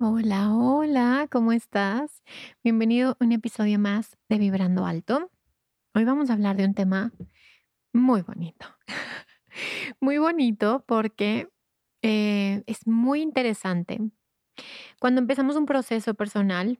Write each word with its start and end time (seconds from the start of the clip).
Hola, 0.00 0.54
hola, 0.54 1.26
¿cómo 1.28 1.50
estás? 1.50 2.22
Bienvenido 2.62 3.10
a 3.10 3.24
un 3.24 3.32
episodio 3.32 3.80
más 3.80 4.16
de 4.28 4.38
Vibrando 4.38 4.86
Alto. 4.86 5.28
Hoy 5.92 6.04
vamos 6.04 6.30
a 6.30 6.34
hablar 6.34 6.56
de 6.56 6.66
un 6.66 6.74
tema 6.74 7.10
muy 7.92 8.22
bonito. 8.22 8.66
muy 10.00 10.18
bonito 10.18 10.84
porque 10.86 11.48
eh, 12.02 12.62
es 12.66 12.86
muy 12.86 13.22
interesante. 13.22 13.98
Cuando 15.00 15.20
empezamos 15.20 15.56
un 15.56 15.66
proceso 15.66 16.14
personal, 16.14 16.78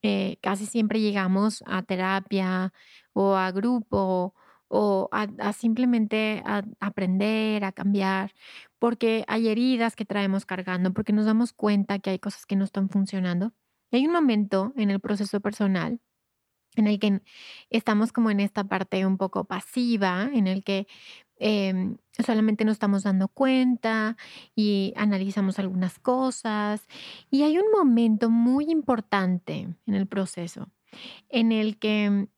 eh, 0.00 0.38
casi 0.40 0.64
siempre 0.64 1.02
llegamos 1.02 1.62
a 1.66 1.82
terapia 1.82 2.72
o 3.12 3.34
a 3.34 3.50
grupo 3.52 4.34
o 4.68 5.08
a, 5.12 5.52
simplemente 5.52 6.42
a 6.44 6.62
aprender, 6.80 7.64
a 7.64 7.72
cambiar, 7.72 8.34
porque 8.78 9.24
hay 9.28 9.48
heridas 9.48 9.96
que 9.96 10.04
traemos 10.04 10.46
cargando, 10.46 10.92
porque 10.92 11.12
nos 11.12 11.26
damos 11.26 11.52
cuenta 11.52 11.98
que 11.98 12.10
hay 12.10 12.18
cosas 12.18 12.46
que 12.46 12.56
no 12.56 12.64
están 12.64 12.88
funcionando. 12.88 13.52
hay 13.92 14.06
un 14.06 14.12
momento 14.12 14.72
en 14.76 14.90
el 14.90 15.00
proceso 15.00 15.40
personal 15.40 16.00
en 16.76 16.86
el 16.86 16.98
que 16.98 17.22
estamos 17.70 18.12
como 18.12 18.30
en 18.30 18.40
esta 18.40 18.64
parte 18.64 19.06
un 19.06 19.16
poco 19.16 19.44
pasiva, 19.44 20.30
en 20.32 20.46
el 20.46 20.62
que 20.62 20.86
em, 21.38 21.96
solamente 22.24 22.64
nos 22.64 22.74
estamos 22.74 23.02
dando 23.02 23.28
cuenta 23.28 24.16
y 24.54 24.92
analizamos 24.96 25.58
algunas 25.58 25.98
cosas. 25.98 26.86
Y 27.30 27.42
hay 27.42 27.58
un 27.58 27.70
momento 27.72 28.30
muy 28.30 28.66
importante 28.70 29.68
en 29.86 29.94
el 29.94 30.06
proceso 30.06 30.70
en 31.28 31.52
el 31.52 31.78
que 31.78 32.28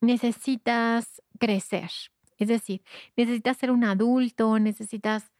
necesitas 0.00 1.22
crecer. 1.38 1.90
Es 2.36 2.48
decir, 2.48 2.82
necesitas 3.16 3.56
ser 3.56 3.70
un 3.70 3.84
adulto, 3.84 4.58
necesitas 4.58 5.32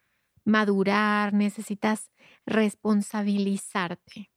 madurar, 0.45 1.33
necesitas 1.35 2.11
responsabilizarte. 2.47 4.31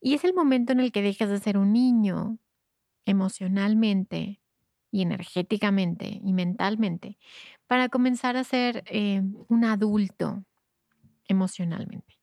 Y 0.00 0.14
es 0.14 0.24
el 0.24 0.34
momento 0.34 0.72
en 0.72 0.80
el 0.80 0.92
que 0.92 1.02
dejas 1.02 1.30
de 1.30 1.38
ser 1.38 1.56
un 1.58 1.72
niño 1.72 2.38
emocionalmente 3.04 4.40
y 4.90 5.02
energéticamente 5.02 6.20
y 6.22 6.32
mentalmente 6.32 7.18
para 7.66 7.88
comenzar 7.88 8.36
a 8.36 8.44
ser 8.44 8.84
eh, 8.86 9.22
un 9.48 9.64
adulto 9.64 10.44
emocionalmente. 11.28 12.18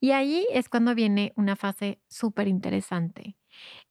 Y 0.00 0.12
ahí 0.12 0.46
es 0.52 0.68
cuando 0.68 0.94
viene 0.94 1.32
una 1.36 1.56
fase 1.56 2.00
súper 2.08 2.48
interesante 2.48 3.36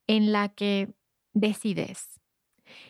en 0.08 0.32
la 0.32 0.50
que 0.50 0.94
decides 1.34 2.19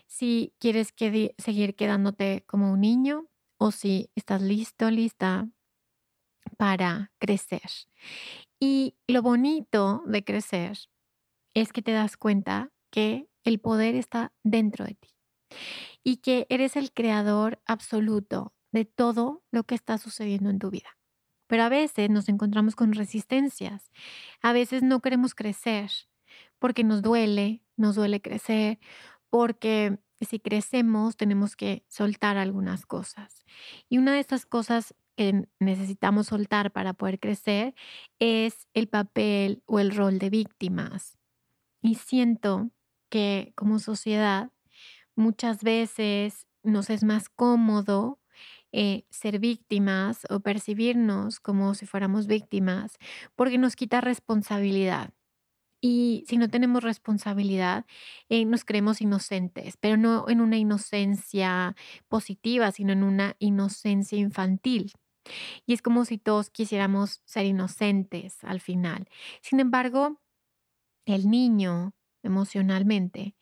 si 0.08 0.54
quieres 0.60 0.94
seguir 1.38 1.76
quedándote 1.76 2.44
como 2.48 2.72
un 2.72 2.82
niño 2.82 3.28
o 3.58 3.72
si 3.72 4.10
estás 4.16 4.42
listo, 4.42 4.90
lista 4.90 5.50
para 6.58 7.12
crecer. 7.20 7.70
Y 8.60 8.96
lo 9.08 9.22
bonito 9.22 10.04
de 10.06 10.24
crecer 10.24 10.78
es 11.54 11.72
que 11.72 11.82
te 11.82 11.92
das 11.92 12.18
cuenta 12.18 12.72
que 12.90 13.28
el 13.44 13.60
poder 13.60 13.96
está 13.96 14.34
dentro 14.44 14.86
de 14.86 14.96
ti 14.96 15.10
y 16.04 16.18
que 16.18 16.46
eres 16.50 16.76
el 16.76 16.92
creador 16.92 17.62
absoluto 17.66 18.54
de 18.72 18.86
todo 18.86 19.44
lo 19.52 19.64
que 19.64 19.76
está 19.76 19.98
sucediendo 19.98 20.50
en 20.50 20.60
tu 20.60 20.70
vida. 20.70 20.98
Pero 21.48 21.64
a 21.64 21.70
veces 21.70 22.10
nos 22.10 22.30
encontramos 22.30 22.76
con 22.76 22.94
resistencias. 22.94 23.92
A 24.42 24.54
veces 24.54 24.84
no 24.84 25.00
queremos 25.00 25.34
crecer 25.34 25.90
porque 26.60 26.84
nos 26.84 27.02
duele, 27.02 27.64
nos 27.76 27.96
duele 27.96 28.22
crecer 28.22 28.80
porque 29.30 30.00
si 30.22 30.40
crecemos 30.40 31.16
tenemos 31.16 31.56
que 31.56 31.84
soltar 31.88 32.38
algunas 32.38 32.86
cosas. 32.86 33.46
Y 33.90 33.98
una 33.98 34.14
de 34.14 34.20
estas 34.20 34.46
cosas 34.46 34.96
que 35.16 35.48
necesitamos 35.60 36.28
soltar 36.28 36.72
para 36.72 36.94
poder 36.94 37.20
crecer 37.20 37.76
es 38.20 38.68
el 38.74 38.88
papel 38.88 39.64
o 39.66 39.80
el 39.80 39.96
rol 39.96 40.20
de 40.20 40.30
víctimas. 40.30 41.18
Y 41.82 41.96
siento 41.96 42.72
que 43.10 43.54
como 43.56 43.80
sociedad 43.80 44.52
muchas 45.16 45.64
veces 45.64 46.48
nos 46.64 46.90
es 46.90 47.04
más 47.04 47.30
cómodo 47.30 48.20
eh, 48.72 49.06
ser 49.10 49.40
víctimas 49.40 50.26
o 50.30 50.42
percibirnos 50.42 51.40
como 51.40 51.74
si 51.74 51.86
fuéramos 51.86 52.28
víctimas 52.28 52.98
porque 53.36 53.58
nos 53.58 53.76
quita 53.76 54.00
responsabilidad. 54.02 55.14
Y 55.82 56.26
si 56.28 56.38
no 56.38 56.50
tenemos 56.50 56.84
responsabilidad, 56.84 57.86
eh, 58.28 58.46
nos 58.46 58.66
creemos 58.66 59.02
inocentes, 59.02 59.78
pero 59.78 59.98
no 59.98 60.28
en 60.28 60.42
una 60.42 60.58
inocencia 60.58 61.76
positiva, 62.08 62.72
sino 62.72 62.92
en 62.94 63.04
una 63.04 63.36
inocencia 63.40 64.18
infantil. 64.18 64.92
Y 65.66 65.74
es 65.74 65.82
como 65.82 66.06
si 66.06 66.18
todos 66.18 66.50
quisiéramos 66.50 67.22
ser 67.26 67.46
inocentes 67.46 68.44
al 68.44 68.60
final. 68.62 69.08
Sin 69.42 69.60
embargo, 69.60 70.20
el 71.06 71.30
niño 71.30 71.94
emocionalmente 72.24 73.36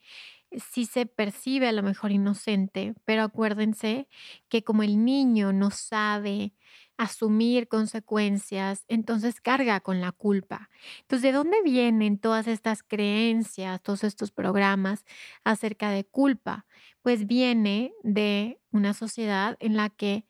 sí 0.51 0.85
se 0.85 1.05
percibe 1.05 1.67
a 1.67 1.71
lo 1.71 1.83
mejor 1.83 2.11
inocente, 2.11 2.93
pero 3.05 3.23
acuérdense 3.23 4.07
que 4.49 4.63
como 4.63 4.83
el 4.83 5.03
niño 5.03 5.53
no 5.53 5.71
sabe 5.71 6.53
asumir 6.97 7.67
consecuencias, 7.67 8.83
entonces 8.87 9.39
carga 9.39 9.79
con 9.79 10.01
la 10.01 10.11
culpa. 10.11 10.69
Entonces, 11.01 11.23
¿de 11.23 11.31
dónde 11.31 11.57
vienen 11.63 12.17
todas 12.17 12.47
estas 12.47 12.83
creencias, 12.83 13.81
todos 13.81 14.03
estos 14.03 14.31
programas 14.31 15.05
acerca 15.43 15.91
de 15.91 16.05
culpa? 16.05 16.65
Pues 17.01 17.27
viene 17.27 17.93
de 18.03 18.59
una 18.71 18.93
sociedad 18.93 19.57
en 19.59 19.77
la 19.77 19.89
que 19.89 20.25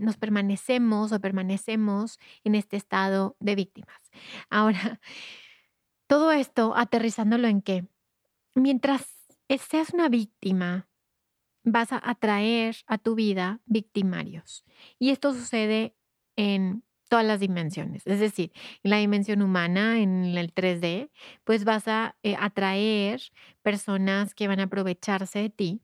nos 0.00 0.16
permanecemos 0.16 1.12
o 1.12 1.20
permanecemos 1.20 2.18
en 2.42 2.56
este 2.56 2.76
estado 2.76 3.36
de 3.38 3.54
víctimas. 3.54 4.10
Ahora, 4.50 5.00
todo 6.08 6.32
esto 6.32 6.74
aterrizándolo 6.76 7.46
en 7.48 7.62
que 7.62 7.86
mientras 8.54 9.06
seas 9.48 9.94
una 9.94 10.08
víctima, 10.08 10.88
vas 11.64 11.92
a 11.92 12.00
atraer 12.02 12.76
a 12.86 12.98
tu 12.98 13.14
vida 13.14 13.60
victimarios. 13.66 14.64
Y 14.98 15.10
esto 15.10 15.32
sucede 15.32 15.94
en 16.38 16.84
todas 17.08 17.26
las 17.26 17.40
dimensiones. 17.40 18.06
Es 18.06 18.20
decir, 18.20 18.52
en 18.84 18.90
la 18.92 18.98
dimensión 18.98 19.42
humana, 19.42 19.98
en 20.00 20.24
el 20.24 20.54
3D, 20.54 21.10
pues 21.42 21.64
vas 21.64 21.88
a 21.88 22.16
eh, 22.22 22.36
atraer 22.38 23.20
personas 23.62 24.34
que 24.34 24.46
van 24.46 24.60
a 24.60 24.64
aprovecharse 24.64 25.40
de 25.40 25.50
ti. 25.50 25.82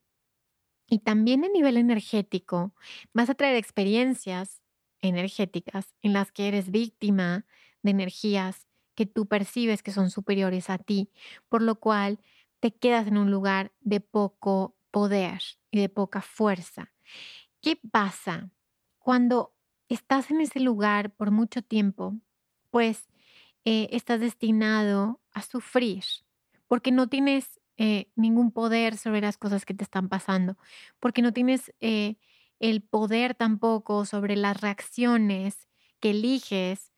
Y 0.89 1.01
también 1.01 1.45
a 1.45 1.49
nivel 1.49 1.77
energético, 1.77 2.73
vas 3.13 3.31
a 3.31 3.35
traer 3.35 3.57
experiencias 3.57 4.63
energéticas 5.03 5.95
en 6.03 6.13
las 6.13 6.31
que 6.31 6.47
eres 6.47 6.71
víctima 6.71 7.47
de 7.83 7.91
energías 7.91 8.69
que 8.95 9.07
tú 9.07 9.27
percibes 9.27 9.83
que 9.83 9.91
son 9.91 10.11
superiores 10.11 10.71
a 10.71 10.79
ti, 10.79 11.11
por 11.49 11.63
lo 11.63 11.81
cual 11.81 12.21
te 12.61 12.71
quedas 12.71 13.09
en 13.09 13.19
un 13.19 13.33
lugar 13.33 13.73
de 13.81 14.01
poco 14.01 14.77
poder 14.93 15.41
y 15.73 15.81
de 15.81 15.89
poca 15.89 16.23
fuerza. 16.23 16.93
¿Qué 17.61 17.77
pasa 17.91 18.53
cuando 18.99 19.55
estás 19.89 20.31
en 20.31 20.41
ese 20.41 20.61
lugar 20.61 21.15
por 21.15 21.31
mucho 21.31 21.63
tiempo, 21.63 22.15
pues 22.71 23.09
eh, 23.65 23.89
estás 23.93 24.21
destinado 24.21 25.21
a 25.33 25.43
sufrir, 25.43 26.05
porque 26.67 26.93
no 26.93 27.09
tienes 27.09 27.61
eh, 27.77 28.09
ningún 28.15 28.53
poder 28.53 28.97
sobre 28.97 29.21
las 29.21 29.37
cosas 29.37 29.65
que 29.65 29.75
te 29.75 29.85
están 29.85 30.09
pasando, 30.09 30.57
porque 31.01 31.23
no 31.23 31.33
tienes 31.33 31.73
eh, 31.81 32.17
el 32.61 32.83
poder 32.83 33.35
tampoco 33.35 34.05
sobre 34.05 34.37
las 34.37 34.61
reacciones 34.61 35.69
que 36.01 36.11
eliges 36.11 36.93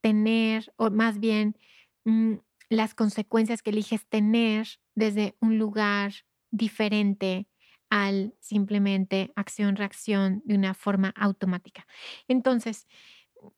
tener, 0.00 0.72
o 0.76 0.90
más 0.90 1.18
bien 1.18 1.56
mm, 2.04 2.34
las 2.68 2.94
consecuencias 2.94 3.62
que 3.62 3.70
eliges 3.70 4.06
tener 4.06 4.68
desde 4.94 5.36
un 5.40 5.58
lugar 5.58 6.12
diferente 6.50 7.46
al 7.90 8.34
simplemente 8.40 9.32
acción-reacción 9.36 10.42
de 10.44 10.54
una 10.54 10.74
forma 10.74 11.10
automática. 11.16 11.86
Entonces, 12.28 12.86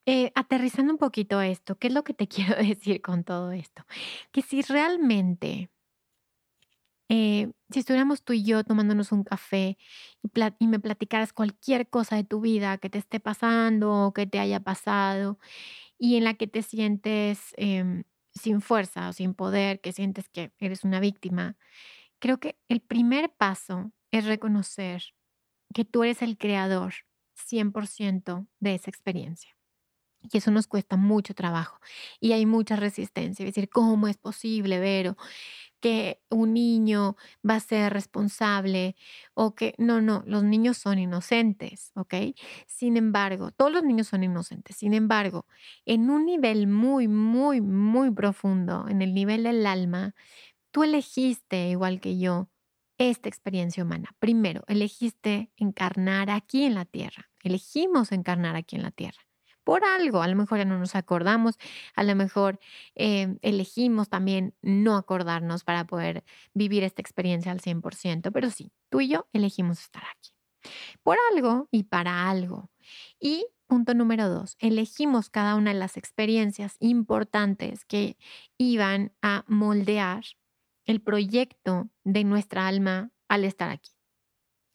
eh, 0.05 0.31
aterrizando 0.35 0.93
un 0.93 0.97
poquito 0.99 1.41
esto, 1.41 1.77
¿qué 1.77 1.87
es 1.87 1.93
lo 1.93 2.03
que 2.03 2.13
te 2.13 2.27
quiero 2.27 2.55
decir 2.55 3.01
con 3.01 3.23
todo 3.23 3.51
esto? 3.51 3.85
Que 4.31 4.41
si 4.41 4.61
realmente, 4.63 5.69
eh, 7.09 7.51
si 7.69 7.79
estuviéramos 7.79 8.23
tú 8.23 8.33
y 8.33 8.43
yo 8.43 8.63
tomándonos 8.63 9.11
un 9.11 9.23
café 9.23 9.77
y, 10.23 10.29
y, 10.59 10.67
me 10.67 10.79
platicaras 10.79 11.33
cualquier 11.33 11.89
cosa 11.89 12.15
de 12.15 12.23
tu 12.23 12.41
vida 12.41 12.77
que 12.77 12.89
te 12.89 12.97
esté 12.97 13.19
pasando 13.19 14.07
o 14.07 14.13
que 14.13 14.25
te 14.25 14.39
haya 14.39 14.59
pasado 14.61 15.37
y 15.97 16.17
en 16.17 16.23
la 16.25 16.35
que 16.35 16.47
te 16.47 16.63
sientes 16.63 17.53
em, 17.57 18.03
sin 18.33 18.61
fuerza 18.61 19.09
o 19.09 19.13
sin 19.13 19.33
poder, 19.35 19.81
que 19.81 19.91
sientes 19.93 20.29
que 20.29 20.53
eres 20.59 20.83
una 20.83 20.99
víctima, 20.99 21.57
creo 22.19 22.39
que 22.39 22.57
el 22.69 22.81
primer 22.81 23.31
paso 23.35 23.91
es 24.13 24.25
reconocer 24.25 25.03
que 25.73 25.85
tú 25.85 26.03
eres 26.03 26.21
el 26.21 26.37
creador 26.37 26.93
100% 27.35 28.47
de 28.59 28.75
esa 28.75 28.91
experiencia. 28.91 29.57
Y 30.21 30.37
eso 30.37 30.51
nos 30.51 30.67
cuesta 30.67 30.97
mucho 30.97 31.33
trabajo. 31.33 31.79
Y 32.21 32.31
hay 32.33 32.45
mucha 32.45 32.75
resistencia. 32.77 33.43
Es 33.43 33.53
decir, 33.53 33.69
¿cómo 33.69 34.07
es 34.07 34.17
posible, 34.17 34.79
Vero, 34.79 35.17
que 35.81 36.21
un 36.29 36.53
niño 36.53 37.17
va 37.47 37.55
a 37.55 37.59
ser 37.59 37.91
responsable? 37.91 38.95
O 39.33 39.55
que, 39.55 39.75
no, 39.79 39.99
no, 39.99 40.23
los 40.27 40.43
niños 40.43 40.77
son 40.77 40.99
inocentes, 40.99 41.91
¿ok? 41.95 42.13
Sin 42.67 42.97
embargo, 42.97 43.51
todos 43.51 43.71
los 43.73 43.83
niños 43.83 44.07
son 44.07 44.23
inocentes. 44.23 44.77
Sin 44.77 44.93
embargo, 44.93 45.47
en 45.85 46.09
un 46.11 46.25
nivel 46.25 46.67
muy, 46.67 47.07
muy, 47.07 47.61
muy 47.61 48.11
profundo, 48.11 48.87
en 48.87 49.01
el 49.01 49.13
nivel 49.13 49.43
del 49.43 49.65
alma, 49.65 50.15
tú 50.71 50.83
elegiste, 50.83 51.69
igual 51.69 51.99
que 52.01 52.19
yo, 52.19 52.49
esta 52.97 53.29
experiencia 53.29 53.83
humana. 53.83 54.15
Primero, 54.19 54.63
elegiste 54.67 55.51
encarnar 55.57 56.29
aquí 56.29 56.63
en 56.63 56.75
la 56.75 56.85
tierra. 56.85 57.29
Elegimos 57.43 58.11
encarnar 58.11 58.55
aquí 58.55 58.75
en 58.75 58.83
la 58.83 58.91
tierra 58.91 59.21
por 59.63 59.83
algo. 59.85 60.21
A 60.21 60.27
lo 60.27 60.35
mejor 60.35 60.59
ya 60.59 60.65
no 60.65 60.77
nos 60.77 60.95
acordamos, 60.95 61.55
a 61.95 62.03
lo 62.03 62.15
mejor 62.15 62.59
eh, 62.95 63.37
elegimos 63.41 64.09
también 64.09 64.55
no 64.61 64.95
acordarnos 64.95 65.63
para 65.63 65.85
poder 65.85 66.23
vivir 66.53 66.83
esta 66.83 67.01
experiencia 67.01 67.51
al 67.51 67.61
100%, 67.61 68.31
pero 68.31 68.49
sí, 68.49 68.71
tú 68.89 69.01
y 69.01 69.09
yo 69.09 69.27
elegimos 69.33 69.79
estar 69.79 70.03
aquí. 70.03 70.31
Por 71.01 71.17
algo 71.33 71.67
y 71.71 71.83
para 71.83 72.29
algo. 72.29 72.69
Y 73.19 73.45
punto 73.67 73.93
número 73.93 74.29
dos, 74.29 74.55
elegimos 74.59 75.29
cada 75.29 75.55
una 75.55 75.73
de 75.73 75.79
las 75.79 75.97
experiencias 75.97 76.75
importantes 76.79 77.85
que 77.85 78.17
iban 78.57 79.13
a 79.21 79.43
moldear 79.47 80.23
el 80.85 81.01
proyecto 81.01 81.89
de 82.03 82.23
nuestra 82.23 82.67
alma 82.67 83.11
al 83.27 83.45
estar 83.45 83.69
aquí. 83.69 83.91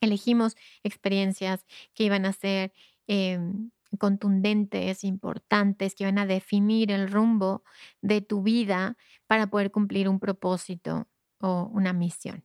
Elegimos 0.01 0.57
experiencias 0.83 1.67
que 1.95 2.05
iban 2.05 2.25
a 2.25 2.33
ser 2.33 2.73
em, 3.07 3.71
contundentes, 3.99 5.05
importantes, 5.05 5.95
que 5.95 6.05
van 6.05 6.19
a 6.19 6.27
definir 6.27 6.91
el 6.91 7.11
rumbo 7.11 7.63
de 8.01 8.21
tu 8.21 8.43
vida 8.43 8.97
para 9.27 9.49
poder 9.49 9.71
cumplir 9.71 10.09
un 10.09 10.21
propósito 10.21 11.09
o 11.41 11.71
una 11.73 11.93
misión. 11.93 12.45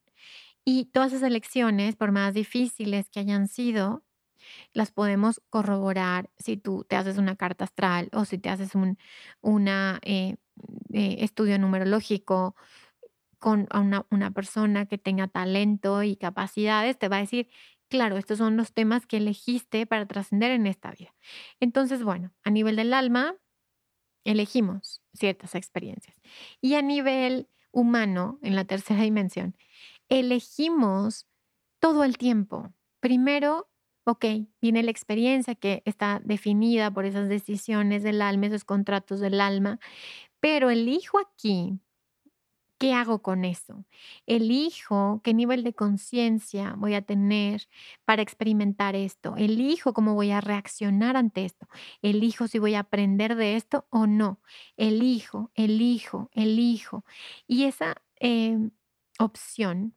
Y 0.65 0.85
todas 0.85 1.11
esas 1.11 1.23
elecciones, 1.23 1.95
por 1.95 2.11
más 2.11 2.33
difíciles 2.33 3.09
que 3.09 3.19
hayan 3.19 3.47
sido, 3.47 4.03
las 4.73 4.91
podemos 4.91 5.41
corroborar 5.49 6.29
si 6.37 6.57
tú 6.57 6.85
te 6.87 6.95
haces 6.95 7.17
una 7.17 7.35
carta 7.35 7.65
astral 7.65 8.09
o 8.13 8.25
si 8.25 8.37
te 8.37 8.49
haces 8.49 8.71
un 8.75 8.97
eh, 9.67 10.37
eh, 10.93 11.15
estudio 11.19 11.57
numerológico 11.59 12.55
con 13.43 13.67
una, 14.09 14.31
persona 14.31 14.85
que 14.85 14.97
tenga 14.97 15.27
talento 15.27 16.01
y 16.01 16.15
capacidades, 16.15 16.97
te 16.97 17.09
va 17.09 17.17
a 17.17 17.19
decir 17.19 17.49
claro, 17.89 18.15
estos 18.15 18.37
son 18.37 18.55
los 18.55 18.71
temas 18.71 19.05
que 19.05 19.17
elegiste 19.17 19.85
para 19.85 20.05
trascender 20.05 20.51
en 20.51 20.65
esta 20.65 20.91
vida. 20.91 21.13
Entonces, 21.59 22.05
bueno, 22.05 22.31
a 22.45 22.49
nivel 22.49 22.77
del 22.77 22.93
alma, 22.93 23.35
elegimos 24.23 25.03
ciertas 25.13 25.55
experiencias. 25.55 26.15
Y 26.61 26.75
a 26.75 26.81
nivel 26.81 27.49
humano, 27.73 28.39
en 28.43 28.55
la 28.55 28.63
tercera 28.63 29.01
dimensión, 29.03 29.57
elegimos 30.07 31.27
todo 31.79 32.05
el 32.05 32.17
tiempo. 32.17 32.73
Primero, 33.01 33.69
ok, 34.05 34.25
viene 34.61 34.83
la 34.83 34.91
experiencia 34.91 35.53
que 35.53 35.83
está 35.83 36.21
definida 36.23 36.91
por 36.91 37.03
esas 37.03 37.27
decisiones 37.27 38.03
del 38.03 38.21
alma, 38.21 38.47
esos 38.47 38.63
contratos 38.63 39.19
del 39.19 39.41
alma, 39.41 39.79
pero 40.39 40.69
elijo 40.69 41.19
aquí 41.19 41.81
¿Qué 42.83 42.91
hago 42.91 43.21
con 43.21 43.45
eso? 43.45 43.85
Elijo 44.25 45.21
qué 45.23 45.33
nivel 45.33 45.63
de 45.63 45.73
conciencia 45.73 46.75
voy 46.77 46.95
a 46.95 47.01
tener 47.01 47.69
para 48.03 48.21
experimentar 48.21 48.93
esto. 48.93 49.37
Elijo 49.37 49.93
cómo 49.93 50.15
voy 50.15 50.31
a 50.31 50.41
reaccionar 50.41 51.15
ante 51.15 51.45
esto. 51.45 51.69
Elijo 52.01 52.49
si 52.49 52.59
voy 52.59 52.75
a 52.75 52.79
aprender 52.79 53.37
de 53.37 53.55
esto 53.55 53.87
o 53.89 54.05
no. 54.05 54.41
Elijo, 54.75 55.49
elijo, 55.55 56.29
elijo. 56.33 57.05
Y 57.47 57.63
esa 57.63 57.95
em, 58.17 58.71
opción 59.17 59.95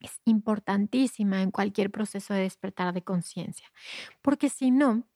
es 0.00 0.18
importantísima 0.24 1.42
en 1.42 1.50
cualquier 1.50 1.90
proceso 1.90 2.32
de 2.32 2.40
despertar 2.40 2.94
de 2.94 3.04
conciencia. 3.04 3.70
Porque 4.22 4.48
si 4.48 4.70
no, 4.70 5.06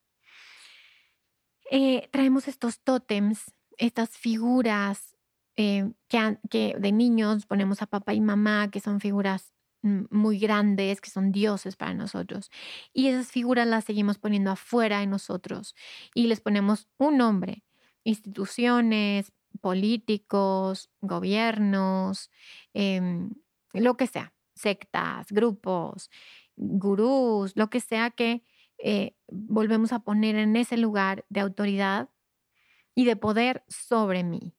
eh, 1.71 2.07
traemos 2.13 2.49
estos 2.49 2.81
tótems, 2.81 3.51
estas 3.79 4.11
figuras 4.11 5.16
eh, 5.57 5.91
que, 6.09 6.77
de 6.79 6.93
niños 6.93 7.47
ponemos 7.47 7.83
a 7.83 7.87
papá 7.87 8.15
y 8.15 8.21
mamá, 8.21 8.71
que 8.71 8.81
son 8.81 9.01
figuras 9.01 9.55
mm, 9.83 10.05
muy 10.11 10.39
grandes, 10.39 11.01
que 11.01 11.11
son 11.11 11.33
dioses 11.33 11.77
para 11.77 11.95
nosotros. 11.95 12.51
Y 12.93 13.09
esas 13.09 13.29
figuras 13.29 13.67
las 13.67 13.85
seguimos 13.85 14.19
poniendo 14.19 14.51
afuera 14.51 15.01
de 15.01 15.07
nosotros 15.07 15.75
y 16.15 16.27
les 16.27 16.41
ponemos 16.41 16.89
un 16.99 17.19
nombre, 17.19 17.65
instituciones, 18.05 19.33
políticos, 19.61 20.91
gobiernos, 21.01 22.31
em, 22.75 23.31
lo 23.73 23.97
que 23.97 24.07
sea, 24.07 24.35
sectas, 24.55 25.33
grupos, 25.33 26.11
gurús, 26.57 27.53
lo 27.57 27.71
que 27.71 27.81
sea 27.81 28.11
que 28.11 28.43
eh, 28.79 29.17
volvemos 29.29 29.93
a 29.93 30.01
poner 30.01 30.37
en 30.37 30.57
ese 30.57 30.77
lugar 30.77 31.25
de 31.31 31.41
autoridad 31.41 32.11
y 32.95 33.05
de 33.07 33.17
poder 33.17 33.65
sobre 33.69 34.25
mí. 34.25 34.55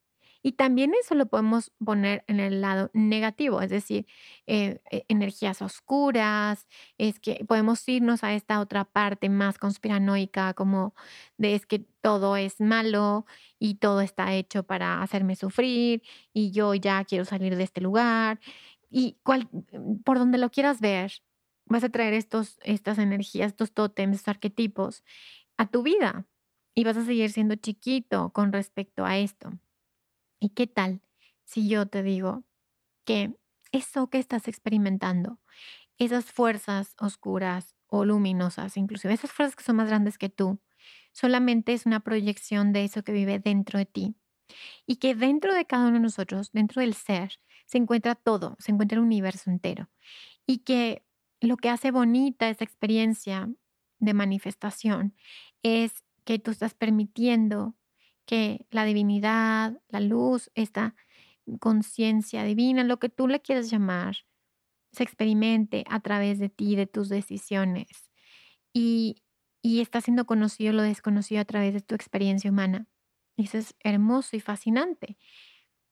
Y 0.47 0.53
también 0.53 0.93
eso 0.97 1.13
lo 1.13 1.25
podemos 1.25 1.73
poner 1.83 2.23
en 2.27 2.39
el 2.39 2.61
lado 2.61 2.89
negativo, 2.93 3.61
es 3.61 3.69
decir, 3.69 4.07
eh, 4.45 4.79
e, 4.89 5.03
energías 5.09 5.61
oscuras, 5.61 6.69
es 6.97 7.19
que 7.19 7.43
podemos 7.45 7.85
irnos 7.89 8.23
a 8.23 8.33
esta 8.33 8.61
otra 8.61 8.85
parte 8.85 9.27
más 9.27 9.57
conspiranoica, 9.57 10.53
como 10.53 10.95
de 11.37 11.55
es 11.55 11.65
que 11.65 11.79
todo 11.99 12.37
es 12.37 12.61
malo 12.61 13.25
y 13.59 13.75
todo 13.75 13.99
está 13.99 14.33
hecho 14.35 14.63
para 14.63 15.01
hacerme 15.01 15.35
sufrir 15.35 16.01
y 16.31 16.51
yo 16.51 16.73
ya 16.75 17.03
quiero 17.03 17.25
salir 17.25 17.57
de 17.57 17.63
este 17.63 17.81
lugar. 17.81 18.39
Y 18.89 19.17
por 20.05 20.17
donde 20.17 20.37
lo 20.37 20.49
quieras 20.49 20.79
ver, 20.79 21.11
vas 21.65 21.83
a 21.83 21.89
traer 21.89 22.13
estos, 22.13 22.57
estas 22.63 22.99
energías, 22.99 23.47
estos 23.47 23.73
tótems, 23.73 24.15
estos 24.15 24.29
arquetipos 24.29 25.03
a 25.57 25.69
tu 25.69 25.83
vida 25.83 26.25
y 26.73 26.85
vas 26.85 26.95
a 26.95 27.03
seguir 27.03 27.31
siendo 27.31 27.55
chiquito 27.55 28.31
con 28.31 28.53
respecto 28.53 29.03
a 29.03 29.17
esto. 29.17 29.51
¿Y 30.39 30.49
qué 30.49 30.67
tal 30.67 31.01
si 31.43 31.67
yo 31.67 31.87
te 31.87 32.03
digo 32.03 32.43
que 33.05 33.35
eso 33.71 34.09
que 34.09 34.19
estás 34.19 34.47
experimentando, 34.47 35.39
esas 35.97 36.25
fuerzas 36.25 36.95
oscuras 36.99 37.75
o 37.87 38.05
luminosas, 38.05 38.77
inclusive 38.77 39.13
esas 39.13 39.31
fuerzas 39.31 39.55
que 39.55 39.63
son 39.63 39.77
más 39.77 39.87
grandes 39.87 40.17
que 40.17 40.29
tú, 40.29 40.59
solamente 41.11 41.73
es 41.73 41.85
una 41.85 42.01
proyección 42.01 42.73
de 42.73 42.83
eso 42.83 43.03
que 43.03 43.11
vive 43.11 43.39
dentro 43.39 43.79
de 43.79 43.85
ti? 43.85 44.15
Y 44.85 44.97
que 44.97 45.15
dentro 45.15 45.53
de 45.53 45.65
cada 45.65 45.85
uno 45.85 45.95
de 45.95 45.99
nosotros, 46.01 46.51
dentro 46.53 46.81
del 46.81 46.93
ser, 46.93 47.39
se 47.65 47.77
encuentra 47.77 48.15
todo, 48.15 48.55
se 48.59 48.71
encuentra 48.71 48.97
el 48.97 49.03
universo 49.03 49.49
entero. 49.49 49.89
Y 50.45 50.59
que 50.59 51.03
lo 51.41 51.57
que 51.57 51.69
hace 51.69 51.91
bonita 51.91 52.49
esa 52.49 52.63
experiencia 52.63 53.49
de 53.99 54.13
manifestación 54.13 55.15
es 55.63 56.05
que 56.23 56.39
tú 56.39 56.51
estás 56.51 56.73
permitiendo 56.73 57.75
que 58.27 58.67
la 58.69 58.85
divinidad, 58.85 59.81
la 59.87 60.01
luz, 60.01 60.51
esta 60.53 60.93
conciencia 61.59 62.43
divina, 62.43 62.83
lo 62.83 62.99
que 62.99 63.09
tú 63.09 63.27
le 63.27 63.41
quieras 63.41 63.71
llamar, 63.71 64.17
se 64.91 65.03
experimente 65.03 65.85
a 65.89 66.01
través 66.01 66.37
de 66.37 66.49
ti, 66.49 66.75
de 66.75 66.85
tus 66.85 67.09
decisiones. 67.09 68.11
Y, 68.73 69.23
y 69.63 69.81
está 69.81 70.01
siendo 70.01 70.25
conocido 70.25 70.73
lo 70.73 70.83
desconocido 70.83 71.41
a 71.41 71.45
través 71.45 71.73
de 71.73 71.81
tu 71.81 71.95
experiencia 71.95 72.51
humana. 72.51 72.87
Eso 73.37 73.57
es 73.57 73.75
hermoso 73.79 74.35
y 74.35 74.41
fascinante. 74.41 75.17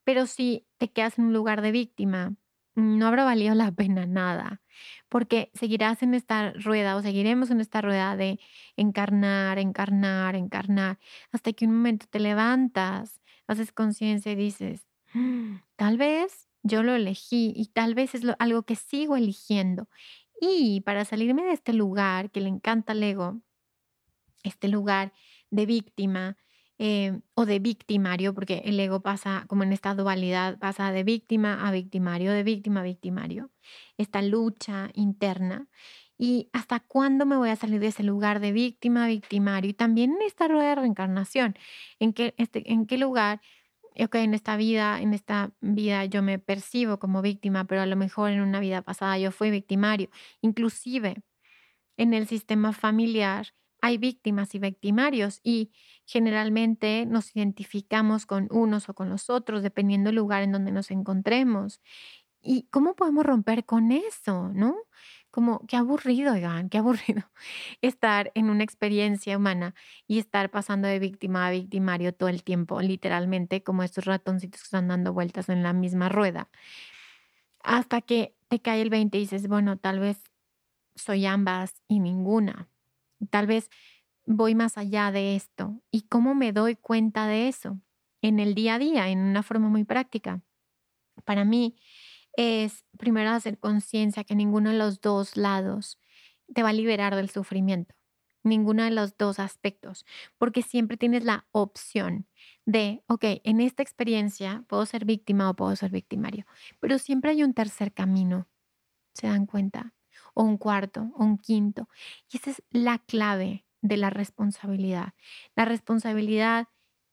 Pero 0.04 0.28
si 0.28 0.68
te 0.78 0.92
quedas 0.92 1.18
en 1.18 1.26
un 1.26 1.34
lugar 1.34 1.62
de 1.62 1.72
víctima, 1.72 2.36
no 2.76 3.08
habrá 3.08 3.24
valido 3.24 3.56
la 3.56 3.72
pena 3.72 4.06
nada, 4.06 4.62
porque 5.10 5.50
seguirás 5.54 6.04
en 6.04 6.14
esta 6.14 6.52
rueda 6.52 6.96
o 6.96 7.02
seguiremos 7.02 7.50
en 7.50 7.62
esta 7.62 7.82
rueda 7.82 8.16
de 8.16 8.40
encarnar, 8.76 9.60
encarnar, 9.60 10.36
encarnar, 10.36 11.00
hasta 11.32 11.54
que 11.54 11.66
un 11.66 11.74
momento 11.74 12.06
te 12.10 12.20
levantas, 12.20 13.22
haces 13.48 13.72
conciencia 13.72 14.32
y 14.32 14.36
dices, 14.36 14.88
mm, 15.14 15.56
tal 15.76 15.98
vez 15.98 16.50
yo 16.64 16.84
lo 16.84 16.96
elegí 16.96 17.54
y 17.56 17.68
tal 17.68 17.96
vez 17.96 18.16
es 18.16 18.24
algo 18.40 18.64
que 18.64 18.76
sigo 18.76 19.16
eligiendo. 19.16 19.88
Y 20.42 20.82
para 20.82 21.06
salirme 21.06 21.44
de 21.44 21.54
este 21.54 21.74
lugar 21.74 22.32
que 22.32 22.42
le 22.42 22.50
encanta 22.50 22.94
al 22.94 23.04
ego, 23.04 23.42
este 24.44 24.68
lugar 24.68 25.14
de 25.50 25.66
víctima 25.66 26.38
eh, 26.78 27.20
o 27.36 27.46
de 27.46 27.60
victimario, 27.60 28.34
porque 28.34 28.62
el 28.66 28.80
ego 28.80 29.02
pasa 29.02 29.46
como 29.48 29.64
en 29.64 29.74
esta 29.74 29.96
dualidad, 29.96 30.60
pasa 30.60 30.92
de 30.92 31.04
víctima 31.04 31.68
a 31.68 31.72
victimario, 31.72 32.32
de 32.34 32.44
víctima 32.44 32.82
a 32.82 32.84
victimario, 32.84 33.52
esta 33.98 34.22
lucha 34.22 34.90
interna. 34.94 35.68
¿Y 36.18 36.50
hasta 36.54 36.80
cuándo 36.80 37.26
me 37.26 37.36
voy 37.36 37.50
a 37.50 37.56
salir 37.58 37.82
de 37.82 37.88
ese 37.88 38.04
lugar 38.04 38.40
de 38.40 38.54
víctima 38.54 39.06
a 39.06 39.08
victimario? 39.08 39.72
Y 39.72 39.74
también 39.74 40.14
en 40.14 40.22
esta 40.22 40.48
rueda 40.48 40.70
de 40.70 40.76
reencarnación, 40.76 41.58
¿en 42.00 42.14
qué, 42.14 42.34
este, 42.38 42.72
en 42.72 42.86
qué 42.86 42.98
lugar 42.98 43.42
ok, 44.04 44.16
en 44.16 44.34
esta 44.34 44.58
vida, 44.58 45.02
en 45.02 45.14
esta 45.14 45.52
vida 45.62 46.06
yo 46.06 46.22
me 46.22 46.40
percibo 46.40 47.00
como 47.00 47.22
víctima, 47.22 47.66
pero 47.66 47.82
a 47.82 47.86
lo 47.86 47.96
mejor 47.96 48.32
en 48.32 48.42
una 48.42 48.60
vida 48.60 48.82
pasada 48.82 49.18
yo 49.18 49.32
fui 49.32 49.52
victimario. 49.52 50.10
Inclusive 50.42 51.24
en 51.98 52.14
el 52.14 52.28
sistema 52.28 52.74
familiar 52.74 53.54
hay 53.86 54.00
víctimas 54.00 54.56
y 54.56 54.60
victimarios 54.60 55.42
y 55.44 55.72
generalmente 56.08 57.06
nos 57.06 57.36
identificamos 57.36 58.26
con 58.26 58.48
unos 58.50 58.90
o 58.90 58.96
con 58.96 59.10
los 59.10 59.30
otros 59.30 59.62
dependiendo 59.62 60.08
del 60.08 60.16
lugar 60.16 60.42
en 60.42 60.52
donde 60.52 60.72
nos 60.72 60.90
encontremos. 60.90 61.82
¿Y 62.42 62.64
cómo 62.72 62.96
podemos 62.96 63.24
romper 63.24 63.64
con 63.64 63.92
eso, 63.92 64.50
no? 64.56 64.76
como 65.30 65.68
qué 65.68 65.76
aburrido, 65.76 66.34
oigan, 66.34 66.70
qué 66.70 66.80
aburrido 66.80 67.30
estar 67.82 68.32
en 68.34 68.50
una 68.50 68.64
experiencia 68.64 69.38
humana 69.38 69.76
y 70.08 70.18
estar 70.18 70.50
pasando 70.50 70.88
de 70.88 70.98
víctima 70.98 71.46
a 71.46 71.52
victimario 71.52 72.12
todo 72.14 72.30
el 72.30 72.44
tiempo, 72.44 72.82
literalmente 72.82 73.62
como 73.62 73.84
estos 73.84 74.06
ratoncitos 74.06 74.62
que 74.62 74.66
están 74.66 74.88
dando 74.88 75.14
vueltas 75.14 75.50
en 75.50 75.62
la 75.62 75.74
misma 75.74 76.10
rueda. 76.10 76.50
Hasta 77.64 78.02
que 78.02 78.34
te 78.48 78.62
cae 78.62 78.82
el 78.82 78.90
20 78.90 79.18
y 79.18 79.22
dices, 79.22 79.48
bueno, 79.48 79.78
tal 79.78 80.00
vez 80.00 80.24
soy 80.96 81.26
ambas 81.28 81.84
y 81.88 82.00
ninguna. 82.00 82.70
Tal 83.30 83.48
vez 83.48 83.70
voy 84.26 84.56
más 84.56 84.78
allá 84.78 85.12
de 85.12 85.36
esto. 85.36 85.82
¿Y 85.92 86.04
cómo 86.04 86.36
me 86.36 86.52
doy 86.54 86.76
cuenta 86.76 87.28
de 87.28 87.48
eso? 87.48 87.80
En 88.22 88.40
el 88.40 88.56
día 88.56 88.76
a 88.76 88.80
día, 88.80 89.10
en 89.10 89.20
una 89.20 89.44
forma 89.44 89.70
muy 89.70 89.84
práctica. 89.84 90.42
Para 91.26 91.46
mí, 91.46 91.76
es 92.38 92.86
primero 92.98 93.32
hacer 93.32 93.60
conciencia 93.60 94.24
que 94.24 94.36
ninguno 94.36 94.72
de 94.72 94.78
los 94.78 95.02
dos 95.02 95.38
lados 95.38 96.00
te 96.54 96.64
va 96.64 96.70
a 96.70 96.74
liberar 96.74 97.16
del 97.16 97.30
sufrimiento, 97.30 97.96
ninguno 98.44 98.84
de 98.84 98.92
los 98.92 99.18
dos 99.18 99.40
aspectos, 99.40 100.06
porque 100.38 100.62
siempre 100.62 100.98
tienes 100.98 101.24
la 101.24 101.48
opción 101.52 102.28
de, 102.66 103.04
ok, 103.08 103.24
en 103.44 103.62
esta 103.62 103.84
experiencia 103.84 104.64
puedo 104.68 104.86
ser 104.86 105.06
víctima 105.06 105.50
o 105.50 105.56
puedo 105.56 105.76
ser 105.76 105.92
victimario, 105.92 106.46
pero 106.80 107.00
siempre 107.00 107.32
hay 107.32 107.44
un 107.44 107.54
tercer 107.54 107.94
camino, 107.94 108.48
¿se 109.14 109.28
dan 109.28 109.46
cuenta? 109.46 109.94
O 110.36 110.44
un 110.44 110.58
cuarto, 110.58 111.12
o 111.16 111.24
un 111.24 111.40
quinto. 111.40 111.90
Y 112.32 112.38
esa 112.38 112.52
es 112.52 112.64
la 112.70 113.00
clave 113.00 113.66
de 113.82 113.98
la 113.98 114.12
responsabilidad. 114.12 115.14
La 115.56 115.66
responsabilidad 115.66 116.68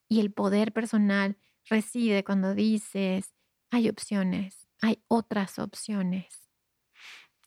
y 0.09 0.21
el 0.21 0.33
poder 0.33 0.73
personal 0.73 1.38
reside 1.71 2.25
cuando 2.25 2.55
dices, 2.55 3.35
hay 3.71 3.88
opciones, 3.88 4.69
hay 4.83 5.02
otras 5.09 5.59
opciones. 5.59 6.43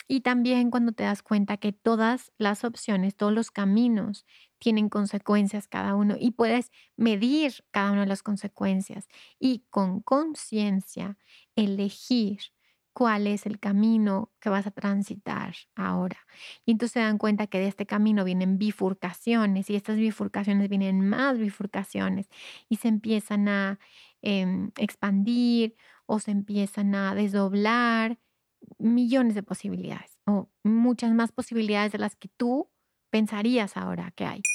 Y 0.08 0.22
también 0.22 0.70
cuando 0.72 0.92
te 0.92 1.04
das 1.04 1.24
cuenta 1.24 1.58
que 1.58 1.72
todas 1.72 2.32
las 2.38 2.64
opciones, 2.64 3.16
todos 3.16 3.34
los 3.34 3.52
caminos 3.52 4.26
tienen 4.60 4.90
consecuencias 4.90 5.68
cada 5.68 5.96
uno 5.96 6.16
y 6.20 6.32
puedes 6.32 6.72
medir 6.96 7.66
cada 7.72 7.92
una 7.92 8.02
de 8.02 8.08
las 8.08 8.24
consecuencias 8.24 9.08
y 9.40 9.66
con 9.70 10.02
conciencia 10.02 11.18
elegir 11.56 12.40
cuál 12.96 13.28
es 13.28 13.46
el 13.46 13.60
camino 13.60 14.32
que 14.40 14.50
vas 14.50 14.68
a 14.68 14.72
transitar 14.72 15.54
ahora. 15.76 16.18
Y 16.66 16.72
entonces 16.72 16.94
se 16.94 17.00
dan 17.02 17.18
cuenta 17.18 17.48
que 17.48 17.60
de 17.60 17.68
este 17.68 17.86
camino 17.86 18.24
vienen 18.24 18.58
bifurcaciones 18.58 19.70
y 19.70 19.76
estas 19.76 19.98
bifurcaciones 19.98 20.70
vienen 20.70 21.02
más 21.08 21.38
bifurcaciones 21.38 22.30
y 22.70 22.78
se 22.78 22.88
empiezan 22.88 23.50
a 23.50 23.80
em, 24.22 24.72
expandir 24.78 25.76
o 26.06 26.20
se 26.20 26.32
empiezan 26.32 26.96
a 26.96 27.14
desdoblar 27.16 28.18
millones 28.80 29.36
de 29.36 29.44
posibilidades 29.44 30.18
o 30.26 30.50
muchas 30.64 31.14
más 31.14 31.34
posibilidades 31.34 31.92
de 31.92 32.00
las 32.00 32.16
que 32.16 32.30
tú 32.38 32.72
pensarías 33.12 33.76
ahora 33.76 34.12
que 34.16 34.26
hay. 34.26 34.55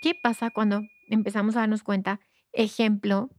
¿Qué 0.00 0.14
pasa 0.14 0.50
cuando 0.50 0.82
empezamos 1.08 1.56
a 1.56 1.60
darnos 1.60 1.82
cuenta? 1.82 2.20
Ejemplo, 2.52 3.30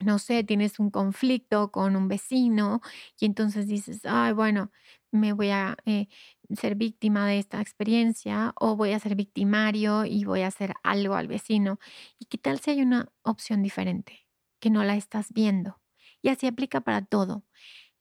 no 0.00 0.18
sé, 0.18 0.44
tienes 0.44 0.80
un 0.80 0.90
conflicto 0.90 1.72
con 1.72 1.96
un 1.96 2.08
vecino 2.08 2.80
y 3.20 3.26
entonces 3.26 3.68
dices, 3.68 4.02
ay, 4.04 4.32
bueno, 4.34 4.72
me 5.12 5.32
voy 5.32 5.50
a 5.50 5.76
eh, 5.86 6.08
ser 6.56 6.76
víctima 6.76 7.26
de 7.28 7.38
esta 7.38 7.60
experiencia 7.60 8.54
o 8.60 8.76
voy 8.76 8.92
a 8.92 9.00
ser 9.00 9.16
victimario 9.16 10.04
y 10.06 10.24
voy 10.24 10.42
a 10.42 10.48
hacer 10.48 10.74
algo 10.84 11.14
al 11.16 11.28
vecino. 11.28 11.78
¿Y 12.18 12.26
qué 12.26 12.38
tal 12.38 12.60
si 12.60 12.72
hay 12.72 12.82
una 12.82 13.12
opción 13.22 13.62
diferente 13.62 14.26
que 14.60 14.70
no 14.70 14.84
la 14.84 14.96
estás 14.96 15.32
viendo? 15.32 15.80
Y 16.22 16.30
así 16.30 16.46
aplica 16.48 16.80
para 16.82 17.02
todo. 17.04 17.44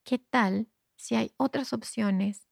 ¿Qué 0.04 0.20
tal 0.20 0.70
si 0.98 1.16
hay 1.16 1.34
otras 1.38 1.74
opciones 1.74 2.48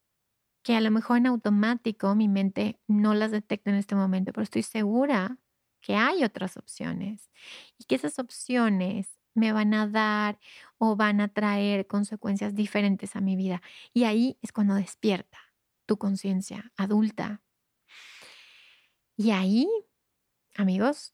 que 0.64 0.76
a 0.76 0.82
lo 0.82 0.92
mejor 0.92 1.18
en 1.18 1.28
automático 1.28 2.16
mi 2.16 2.28
mente 2.28 2.80
no 2.88 3.14
las 3.14 3.32
detecta 3.32 3.72
en 3.72 3.78
este 3.78 3.96
momento, 3.96 4.32
pero 4.32 4.44
estoy 4.44 4.64
segura 4.64 5.38
que 5.82 5.96
hay 5.96 6.24
otras 6.24 6.58
opciones 6.58 7.32
y 7.78 7.86
que 7.86 7.96
esas 7.96 8.20
opciones 8.20 9.20
me 9.34 9.54
van 9.54 9.74
a 9.74 9.88
dar 9.88 10.40
o 10.78 10.96
van 10.96 11.22
a 11.22 11.30
traer 11.30 11.88
consecuencias 11.88 12.54
diferentes 12.54 13.16
a 13.16 13.22
mi 13.22 13.36
vida. 13.36 13.62
Y 13.94 14.04
ahí 14.04 14.38
es 14.42 14.52
cuando 14.52 14.76
despierta 14.76 15.40
tu 15.86 15.98
conciencia 15.98 16.72
adulta. 16.78 17.42
Y 19.18 19.32
ahí, 19.32 19.68
amigos, 20.56 21.14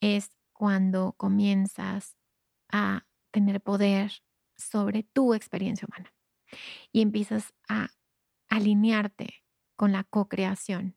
es 0.00 0.30
cuando 0.52 1.14
comienzas 1.16 2.16
a 2.70 3.06
tener 3.30 3.60
poder 3.60 4.12
sobre 4.56 5.04
tu 5.04 5.34
experiencia 5.34 5.86
humana 5.86 6.12
y 6.92 7.02
empiezas 7.02 7.54
a 7.68 7.90
alinearte 8.48 9.44
con 9.76 9.92
la 9.92 10.04
co-creación 10.04 10.96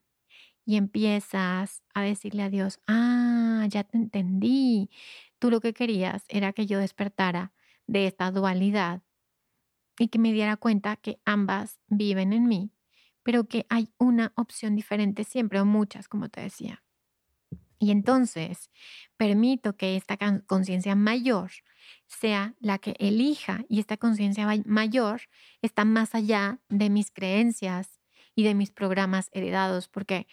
y 0.64 0.76
empiezas 0.76 1.82
a 1.94 2.02
decirle 2.02 2.42
a 2.44 2.50
Dios, 2.50 2.80
ah, 2.86 3.66
ya 3.68 3.84
te 3.84 3.96
entendí, 3.98 4.90
tú 5.38 5.50
lo 5.50 5.60
que 5.60 5.74
querías 5.74 6.24
era 6.28 6.52
que 6.52 6.66
yo 6.66 6.78
despertara 6.78 7.52
de 7.86 8.06
esta 8.06 8.30
dualidad 8.30 9.02
y 9.98 10.08
que 10.08 10.18
me 10.18 10.32
diera 10.32 10.56
cuenta 10.56 10.96
que 10.96 11.20
ambas 11.24 11.80
viven 11.88 12.32
en 12.32 12.46
mí, 12.46 12.72
pero 13.22 13.44
que 13.48 13.66
hay 13.68 13.92
una 13.98 14.32
opción 14.36 14.76
diferente 14.76 15.24
siempre 15.24 15.60
o 15.60 15.64
muchas, 15.64 16.08
como 16.08 16.28
te 16.28 16.40
decía. 16.42 16.81
Y 17.82 17.90
entonces 17.90 18.70
permito 19.16 19.76
que 19.76 19.96
esta 19.96 20.16
conciencia 20.46 20.94
mayor 20.94 21.50
sea 22.06 22.54
la 22.60 22.78
que 22.78 22.94
elija 23.00 23.64
y 23.68 23.80
esta 23.80 23.96
conciencia 23.96 24.46
mayor 24.66 25.22
está 25.62 25.84
más 25.84 26.14
allá 26.14 26.60
de 26.68 26.90
mis 26.90 27.10
creencias 27.10 27.98
y 28.36 28.44
de 28.44 28.54
mis 28.54 28.70
programas 28.70 29.30
heredados 29.32 29.88
porque 29.88 30.28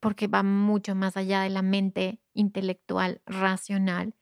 porque 0.00 0.26
va 0.26 0.42
mucho 0.42 0.94
más 0.94 1.16
allá 1.16 1.40
de 1.40 1.48
la 1.48 1.62
mente 1.62 2.20
intelectual 2.34 3.22
racional 3.24 4.14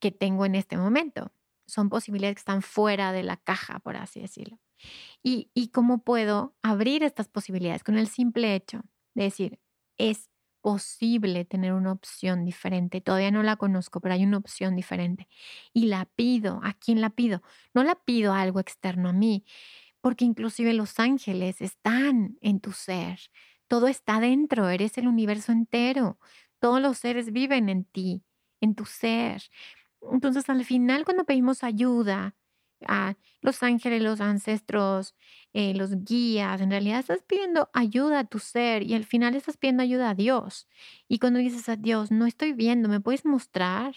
que 0.00 0.10
tengo 0.10 0.46
en 0.46 0.54
este 0.54 0.78
momento. 0.78 1.30
Son 1.66 1.90
posibilidades 1.90 2.36
que 2.36 2.40
están 2.40 2.62
fuera 2.62 3.12
de 3.12 3.22
la 3.22 3.36
caja, 3.36 3.80
por 3.80 3.96
así 3.96 4.20
decirlo. 4.20 4.58
Y, 5.22 5.50
y 5.52 5.68
cómo 5.68 6.04
puedo 6.04 6.56
abrir 6.62 7.02
estas 7.02 7.28
posibilidades 7.28 7.84
con 7.84 7.98
el 7.98 8.08
simple 8.08 8.54
hecho 8.54 8.80
de 9.12 9.24
decir, 9.24 9.60
es 9.98 10.30
posible 10.60 11.44
tener 11.44 11.72
una 11.72 11.92
opción 11.92 12.44
diferente. 12.44 13.00
Todavía 13.00 13.30
no 13.30 13.42
la 13.42 13.56
conozco, 13.56 14.00
pero 14.00 14.14
hay 14.14 14.24
una 14.24 14.38
opción 14.38 14.76
diferente. 14.76 15.28
Y 15.72 15.86
la 15.86 16.06
pido. 16.06 16.60
¿A 16.62 16.74
quién 16.74 17.00
la 17.00 17.10
pido? 17.10 17.42
No 17.74 17.84
la 17.84 17.94
pido 17.96 18.32
a 18.32 18.40
algo 18.42 18.60
externo 18.60 19.08
a 19.08 19.12
mí, 19.12 19.44
porque 20.00 20.24
inclusive 20.24 20.74
los 20.74 20.98
ángeles 21.00 21.60
están 21.60 22.38
en 22.40 22.60
tu 22.60 22.72
ser. 22.72 23.20
Todo 23.68 23.88
está 23.88 24.20
dentro, 24.20 24.68
eres 24.70 24.98
el 24.98 25.08
universo 25.08 25.52
entero. 25.52 26.18
Todos 26.60 26.80
los 26.80 26.98
seres 26.98 27.32
viven 27.32 27.68
en 27.68 27.84
ti, 27.84 28.24
en 28.60 28.74
tu 28.74 28.84
ser. 28.86 29.42
Entonces, 30.12 30.48
al 30.50 30.64
final, 30.64 31.04
cuando 31.04 31.24
pedimos 31.24 31.64
ayuda 31.64 32.36
a 32.86 33.16
los 33.40 33.62
ángeles, 33.62 34.02
los 34.02 34.20
ancestros, 34.20 35.14
eh, 35.52 35.74
los 35.74 36.04
guías, 36.04 36.60
en 36.60 36.70
realidad 36.70 37.00
estás 37.00 37.22
pidiendo 37.22 37.70
ayuda 37.72 38.20
a 38.20 38.24
tu 38.24 38.38
ser 38.38 38.82
y 38.82 38.94
al 38.94 39.04
final 39.04 39.34
estás 39.34 39.56
pidiendo 39.56 39.82
ayuda 39.82 40.10
a 40.10 40.14
Dios. 40.14 40.68
Y 41.08 41.18
cuando 41.18 41.38
dices 41.40 41.68
a 41.68 41.76
Dios, 41.76 42.10
no 42.10 42.26
estoy 42.26 42.52
viendo, 42.52 42.88
¿me 42.88 43.00
puedes 43.00 43.24
mostrar? 43.24 43.94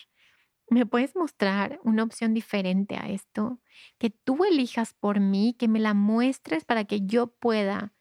¿Me 0.70 0.86
puedes 0.86 1.16
mostrar 1.16 1.80
una 1.84 2.04
opción 2.04 2.34
diferente 2.34 2.96
a 2.96 3.10
esto? 3.10 3.60
Que 4.00 4.10
tú 4.10 4.46
elijas 4.46 4.94
por 4.94 5.20
mí, 5.20 5.56
que 5.60 5.68
me 5.68 5.80
la 5.80 5.94
muestres 5.94 6.66
para 6.66 6.86
que 6.86 7.02
yo 7.06 7.28
pueda 7.28 7.94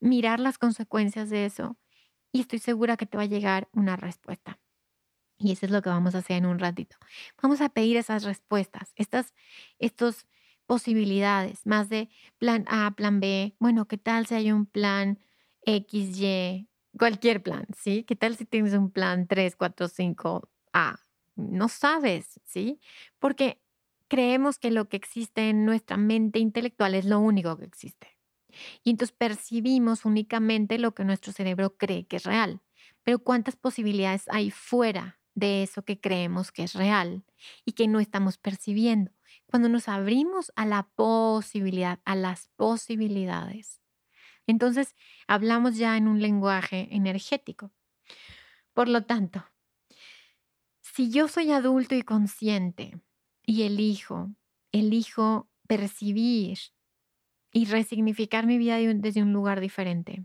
mirar 0.00 0.40
las 0.40 0.58
consecuencias 0.58 1.30
de 1.30 1.46
eso. 1.46 1.76
Y 2.32 2.40
estoy 2.40 2.58
segura 2.60 2.96
que 2.96 3.06
te 3.06 3.16
va 3.18 3.24
a 3.24 3.26
llegar 3.26 3.68
una 3.72 3.96
respuesta. 3.96 4.58
Y 5.38 5.52
eso 5.52 5.66
es 5.66 5.72
lo 5.72 5.82
que 5.82 5.90
vamos 5.90 6.14
a 6.14 6.18
hacer 6.18 6.38
en 6.38 6.46
un 6.46 6.58
ratito. 6.58 6.96
Vamos 7.42 7.60
a 7.60 7.68
pedir 7.68 7.96
esas 7.96 8.24
respuestas, 8.24 8.92
estas 8.96 9.34
estos 9.78 10.26
posibilidades, 10.66 11.66
más 11.66 11.88
de 11.88 12.08
plan 12.38 12.64
A, 12.68 12.92
plan 12.96 13.20
B. 13.20 13.54
Bueno, 13.58 13.86
¿qué 13.86 13.98
tal 13.98 14.26
si 14.26 14.34
hay 14.34 14.52
un 14.52 14.66
plan 14.66 15.18
X, 15.62 16.18
Y, 16.20 16.68
cualquier 16.98 17.42
plan, 17.42 17.66
¿sí? 17.76 18.04
¿Qué 18.04 18.16
tal 18.16 18.36
si 18.36 18.44
tienes 18.46 18.72
un 18.74 18.90
plan 18.90 19.26
3, 19.26 19.56
4, 19.56 19.88
5, 19.88 20.48
A? 20.72 21.00
No 21.36 21.68
sabes, 21.68 22.40
¿sí? 22.44 22.80
Porque 23.18 23.60
creemos 24.08 24.58
que 24.58 24.70
lo 24.70 24.88
que 24.88 24.96
existe 24.96 25.50
en 25.50 25.64
nuestra 25.64 25.96
mente 25.96 26.38
intelectual 26.38 26.94
es 26.94 27.04
lo 27.04 27.20
único 27.20 27.56
que 27.58 27.64
existe. 27.64 28.16
Y 28.82 28.90
entonces 28.90 29.14
percibimos 29.16 30.04
únicamente 30.04 30.78
lo 30.78 30.94
que 30.94 31.04
nuestro 31.04 31.32
cerebro 31.32 31.76
cree 31.76 32.06
que 32.06 32.16
es 32.16 32.24
real. 32.24 32.62
Pero 33.02 33.18
¿cuántas 33.18 33.56
posibilidades 33.56 34.24
hay 34.28 34.50
fuera 34.50 35.20
de 35.36 35.62
eso 35.62 35.84
que 35.84 36.00
creemos 36.00 36.50
que 36.50 36.64
es 36.64 36.72
real 36.72 37.22
y 37.64 37.72
que 37.72 37.86
no 37.86 38.00
estamos 38.00 38.38
percibiendo. 38.38 39.12
Cuando 39.46 39.68
nos 39.68 39.88
abrimos 39.88 40.50
a 40.56 40.66
la 40.66 40.88
posibilidad, 40.96 42.00
a 42.04 42.16
las 42.16 42.48
posibilidades, 42.56 43.80
entonces 44.46 44.96
hablamos 45.28 45.76
ya 45.76 45.96
en 45.96 46.08
un 46.08 46.20
lenguaje 46.20 46.88
energético. 46.90 47.70
Por 48.72 48.88
lo 48.88 49.04
tanto, 49.04 49.44
si 50.80 51.10
yo 51.10 51.28
soy 51.28 51.52
adulto 51.52 51.94
y 51.94 52.02
consciente 52.02 52.98
y 53.44 53.62
elijo, 53.62 54.30
elijo 54.72 55.50
percibir 55.68 56.58
y 57.52 57.66
resignificar 57.66 58.46
mi 58.46 58.56
vida 58.56 58.78
desde 58.78 59.22
un 59.22 59.32
lugar 59.32 59.60
diferente, 59.60 60.24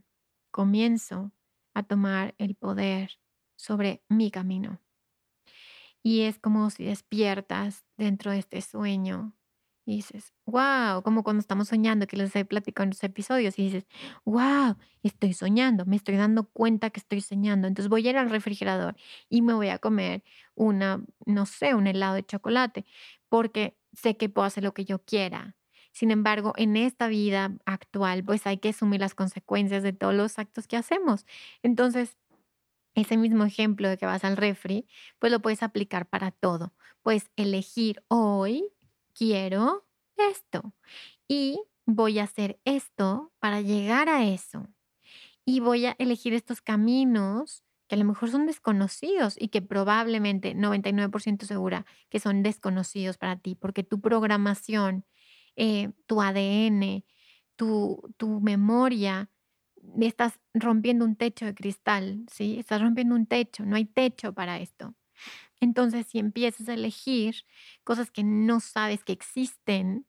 comienzo 0.51 1.33
a 1.73 1.83
tomar 1.83 2.33
el 2.37 2.55
poder 2.55 3.19
sobre 3.57 4.03
mi 4.07 4.31
camino. 4.31 4.79
Y 6.03 6.21
es 6.21 6.39
como 6.39 6.69
si 6.69 6.83
despiertas 6.85 7.85
dentro 7.97 8.31
de 8.31 8.39
este 8.39 8.61
sueño 8.61 9.33
y 9.85 9.97
dices, 9.97 10.33
wow, 10.45 11.01
como 11.03 11.23
cuando 11.23 11.41
estamos 11.41 11.67
soñando, 11.69 12.05
que 12.07 12.15
les 12.17 12.35
he 12.35 12.45
platicado 12.45 12.83
en 12.85 12.89
los 12.91 13.03
episodios, 13.03 13.57
y 13.59 13.63
dices, 13.65 13.87
wow, 14.25 14.77
estoy 15.03 15.33
soñando, 15.33 15.85
me 15.85 15.95
estoy 15.95 16.15
dando 16.17 16.45
cuenta 16.51 16.91
que 16.91 16.99
estoy 16.99 17.21
soñando. 17.21 17.67
Entonces 17.67 17.89
voy 17.89 18.05
a 18.07 18.11
ir 18.11 18.17
al 18.17 18.29
refrigerador 18.29 18.95
y 19.29 19.41
me 19.41 19.53
voy 19.53 19.69
a 19.69 19.79
comer 19.79 20.23
una, 20.55 21.03
no 21.25 21.45
sé, 21.47 21.73
un 21.75 21.87
helado 21.87 22.15
de 22.15 22.23
chocolate, 22.25 22.85
porque 23.29 23.77
sé 23.93 24.17
que 24.17 24.29
puedo 24.29 24.45
hacer 24.45 24.63
lo 24.63 24.73
que 24.73 24.85
yo 24.85 25.03
quiera. 25.03 25.55
Sin 25.93 26.11
embargo, 26.11 26.53
en 26.57 26.77
esta 26.77 27.07
vida 27.07 27.57
actual, 27.65 28.23
pues 28.23 28.47
hay 28.47 28.57
que 28.59 28.69
asumir 28.69 29.01
las 29.01 29.13
consecuencias 29.15 29.83
de 29.83 29.93
todos 29.93 30.13
los 30.13 30.39
actos 30.39 30.67
que 30.67 30.77
hacemos. 30.77 31.25
Entonces, 31.63 32.17
ese 32.95 33.17
mismo 33.17 33.45
ejemplo 33.45 33.89
de 33.89 33.97
que 33.97 34.05
vas 34.05 34.23
al 34.23 34.37
refri, 34.37 34.87
pues 35.19 35.31
lo 35.31 35.41
puedes 35.41 35.63
aplicar 35.63 36.07
para 36.07 36.31
todo. 36.31 36.73
Puedes 37.01 37.31
elegir 37.35 38.03
hoy 38.07 38.65
quiero 39.13 39.85
esto 40.17 40.73
y 41.27 41.61
voy 41.85 42.19
a 42.19 42.23
hacer 42.23 42.59
esto 42.65 43.31
para 43.39 43.61
llegar 43.61 44.09
a 44.09 44.25
eso. 44.25 44.67
Y 45.45 45.59
voy 45.59 45.85
a 45.85 45.95
elegir 45.97 46.33
estos 46.33 46.61
caminos 46.61 47.63
que 47.87 47.95
a 47.95 47.97
lo 47.97 48.05
mejor 48.05 48.29
son 48.29 48.45
desconocidos 48.45 49.35
y 49.37 49.49
que 49.49 49.61
probablemente 49.61 50.55
99% 50.55 51.45
segura 51.45 51.85
que 52.09 52.19
son 52.19 52.43
desconocidos 52.43 53.17
para 53.17 53.37
ti, 53.37 53.55
porque 53.55 53.83
tu 53.83 53.99
programación, 53.99 55.05
eh, 55.55 55.91
tu 56.05 56.21
ADN, 56.21 57.03
tu, 57.55 58.13
tu 58.17 58.39
memoria 58.39 59.29
estás 59.99 60.39
rompiendo 60.53 61.05
un 61.05 61.15
techo 61.15 61.45
de 61.45 61.55
cristal, 61.55 62.25
¿sí? 62.31 62.57
Estás 62.59 62.81
rompiendo 62.81 63.15
un 63.15 63.25
techo, 63.25 63.65
no 63.65 63.75
hay 63.75 63.85
techo 63.85 64.33
para 64.33 64.59
esto. 64.59 64.95
Entonces, 65.59 66.07
si 66.07 66.19
empiezas 66.19 66.69
a 66.69 66.73
elegir 66.73 67.35
cosas 67.83 68.11
que 68.11 68.23
no 68.23 68.59
sabes 68.59 69.03
que 69.03 69.13
existen, 69.13 70.07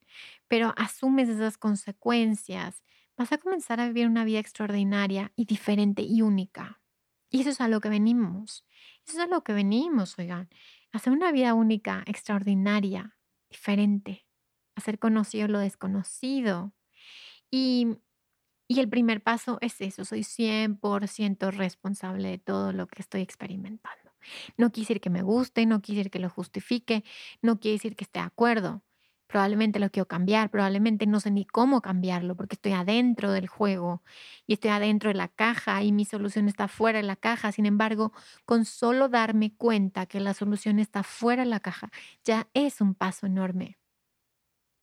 pero 0.48 0.74
asumes 0.76 1.28
esas 1.28 1.58
consecuencias, 1.58 2.82
vas 3.16 3.32
a 3.32 3.38
comenzar 3.38 3.80
a 3.80 3.86
vivir 3.86 4.06
una 4.06 4.24
vida 4.24 4.38
extraordinaria 4.38 5.32
y 5.36 5.44
diferente 5.44 6.02
y 6.02 6.22
única. 6.22 6.80
Y 7.30 7.40
eso 7.40 7.50
es 7.50 7.60
a 7.60 7.68
lo 7.68 7.80
que 7.80 7.88
venimos. 7.88 8.64
Eso 9.06 9.18
es 9.18 9.24
a 9.24 9.26
lo 9.26 9.44
que 9.44 9.52
venimos, 9.52 10.18
oigan. 10.18 10.48
Hacer 10.92 11.12
una 11.12 11.32
vida 11.32 11.54
única, 11.54 12.02
extraordinaria, 12.06 13.16
diferente. 13.50 14.26
Hacer 14.74 14.98
conocido 14.98 15.48
lo 15.48 15.58
desconocido. 15.58 16.74
Y 17.50 17.98
y 18.72 18.80
el 18.80 18.88
primer 18.88 19.22
paso 19.22 19.58
es 19.60 19.80
eso, 19.80 20.04
soy 20.04 20.24
100% 20.24 21.50
responsable 21.50 22.28
de 22.28 22.38
todo 22.38 22.72
lo 22.72 22.86
que 22.86 23.02
estoy 23.02 23.20
experimentando. 23.20 24.12
No 24.56 24.70
quiere 24.70 24.84
decir 24.84 25.00
que 25.00 25.10
me 25.10 25.22
guste, 25.22 25.66
no 25.66 25.82
quiere 25.82 25.98
decir 25.98 26.10
que 26.10 26.18
lo 26.18 26.30
justifique, 26.30 27.04
no 27.42 27.60
quiere 27.60 27.74
decir 27.74 27.96
que 27.96 28.04
esté 28.04 28.20
de 28.20 28.26
acuerdo. 28.26 28.82
Probablemente 29.26 29.78
lo 29.78 29.90
quiero 29.90 30.06
cambiar, 30.06 30.50
probablemente 30.50 31.06
no 31.06 31.18
sé 31.20 31.30
ni 31.30 31.44
cómo 31.44 31.80
cambiarlo 31.80 32.36
porque 32.36 32.54
estoy 32.54 32.72
adentro 32.72 33.32
del 33.32 33.46
juego 33.46 34.02
y 34.46 34.54
estoy 34.54 34.70
adentro 34.70 35.08
de 35.08 35.14
la 35.14 35.28
caja 35.28 35.82
y 35.82 35.92
mi 35.92 36.04
solución 36.04 36.48
está 36.48 36.68
fuera 36.68 36.98
de 36.98 37.04
la 37.06 37.16
caja. 37.16 37.52
Sin 37.52 37.66
embargo, 37.66 38.12
con 38.44 38.64
solo 38.64 39.08
darme 39.08 39.54
cuenta 39.54 40.06
que 40.06 40.20
la 40.20 40.34
solución 40.34 40.78
está 40.78 41.02
fuera 41.02 41.44
de 41.44 41.50
la 41.50 41.60
caja, 41.60 41.90
ya 42.24 42.48
es 42.54 42.80
un 42.80 42.94
paso 42.94 43.26
enorme. 43.26 43.78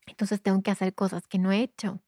Entonces 0.07 0.41
tengo 0.41 0.61
que 0.63 0.71
hacer 0.71 0.95
cosas 0.95 1.27
que 1.27 1.39
no 1.39 1.51
he 1.51 1.61
hecho 1.61 2.01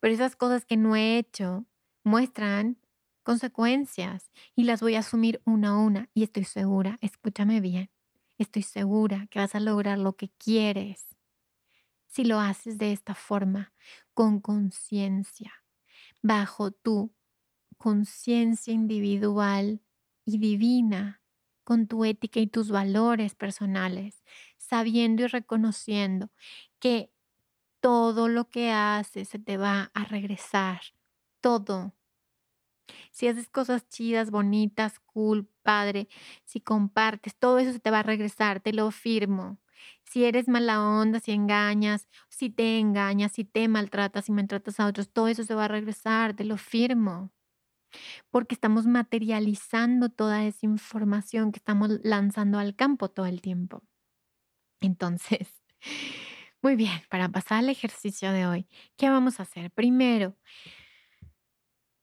pero 0.00 0.14
esas 0.14 0.36
cosas 0.36 0.64
que 0.64 0.76
no 0.76 0.96
he 0.96 1.18
hecho 1.18 1.66
muestran 2.04 2.78
consecuencias 3.22 4.30
y 4.56 4.64
las 4.64 4.80
voy 4.80 4.96
a 4.96 5.00
asumir 5.00 5.42
una 5.44 5.70
a 5.70 5.78
una. 5.78 6.08
Y 6.14 6.22
estoy 6.24 6.44
segura, 6.44 6.98
escúchame 7.00 7.60
bien, 7.60 7.90
estoy 8.38 8.62
segura 8.62 9.26
que 9.30 9.38
vas 9.38 9.54
a 9.54 9.60
lograr 9.60 9.98
lo 9.98 10.16
que 10.16 10.30
quieres 10.38 11.10
si 12.10 12.24
lo 12.24 12.40
haces 12.40 12.76
de 12.78 12.92
esta 12.92 13.14
forma, 13.14 13.72
con 14.14 14.40
conciencia, 14.40 15.52
bajo 16.22 16.72
tu 16.72 17.14
conciencia 17.78 18.74
individual 18.74 19.80
y 20.24 20.38
divina, 20.38 21.22
con 21.64 21.86
tu 21.86 22.04
ética 22.04 22.40
y 22.40 22.48
tus 22.48 22.70
valores 22.70 23.34
personales, 23.36 24.24
sabiendo 24.58 25.22
y 25.22 25.26
reconociendo 25.28 26.30
que 26.80 27.12
todo 27.80 28.28
lo 28.28 28.48
que 28.48 28.70
haces 28.70 29.28
se 29.28 29.38
te 29.38 29.56
va 29.56 29.90
a 29.94 30.04
regresar. 30.04 30.80
Todo. 31.40 31.94
Si 33.10 33.28
haces 33.28 33.48
cosas 33.48 33.88
chidas, 33.88 34.30
bonitas, 34.30 35.00
cool, 35.00 35.48
padre, 35.62 36.08
si 36.44 36.60
compartes, 36.60 37.36
todo 37.36 37.58
eso 37.58 37.72
se 37.72 37.80
te 37.80 37.90
va 37.90 38.00
a 38.00 38.02
regresar, 38.02 38.60
te 38.60 38.72
lo 38.72 38.90
firmo. 38.90 39.58
Si 40.04 40.24
eres 40.24 40.48
mala 40.48 40.82
onda, 40.82 41.20
si 41.20 41.32
engañas, 41.32 42.08
si 42.28 42.50
te 42.50 42.78
engañas, 42.78 43.32
si 43.32 43.44
te 43.44 43.66
maltratas, 43.68 44.26
si 44.26 44.32
maltratas 44.32 44.80
a 44.80 44.86
otros, 44.86 45.10
todo 45.10 45.28
eso 45.28 45.44
se 45.44 45.54
va 45.54 45.64
a 45.66 45.68
regresar, 45.68 46.34
te 46.34 46.44
lo 46.44 46.56
firmo. 46.56 47.32
Porque 48.30 48.54
estamos 48.54 48.86
materializando 48.86 50.10
toda 50.10 50.44
esa 50.44 50.66
información 50.66 51.52
que 51.52 51.58
estamos 51.58 51.90
lanzando 52.02 52.58
al 52.58 52.76
campo 52.76 53.08
todo 53.10 53.26
el 53.26 53.40
tiempo. 53.40 53.82
Entonces, 54.80 55.48
muy 56.62 56.76
bien, 56.76 57.00
para 57.08 57.28
pasar 57.28 57.58
al 57.58 57.68
ejercicio 57.68 58.32
de 58.32 58.46
hoy, 58.46 58.66
¿qué 58.96 59.08
vamos 59.08 59.40
a 59.40 59.44
hacer? 59.44 59.70
Primero, 59.70 60.36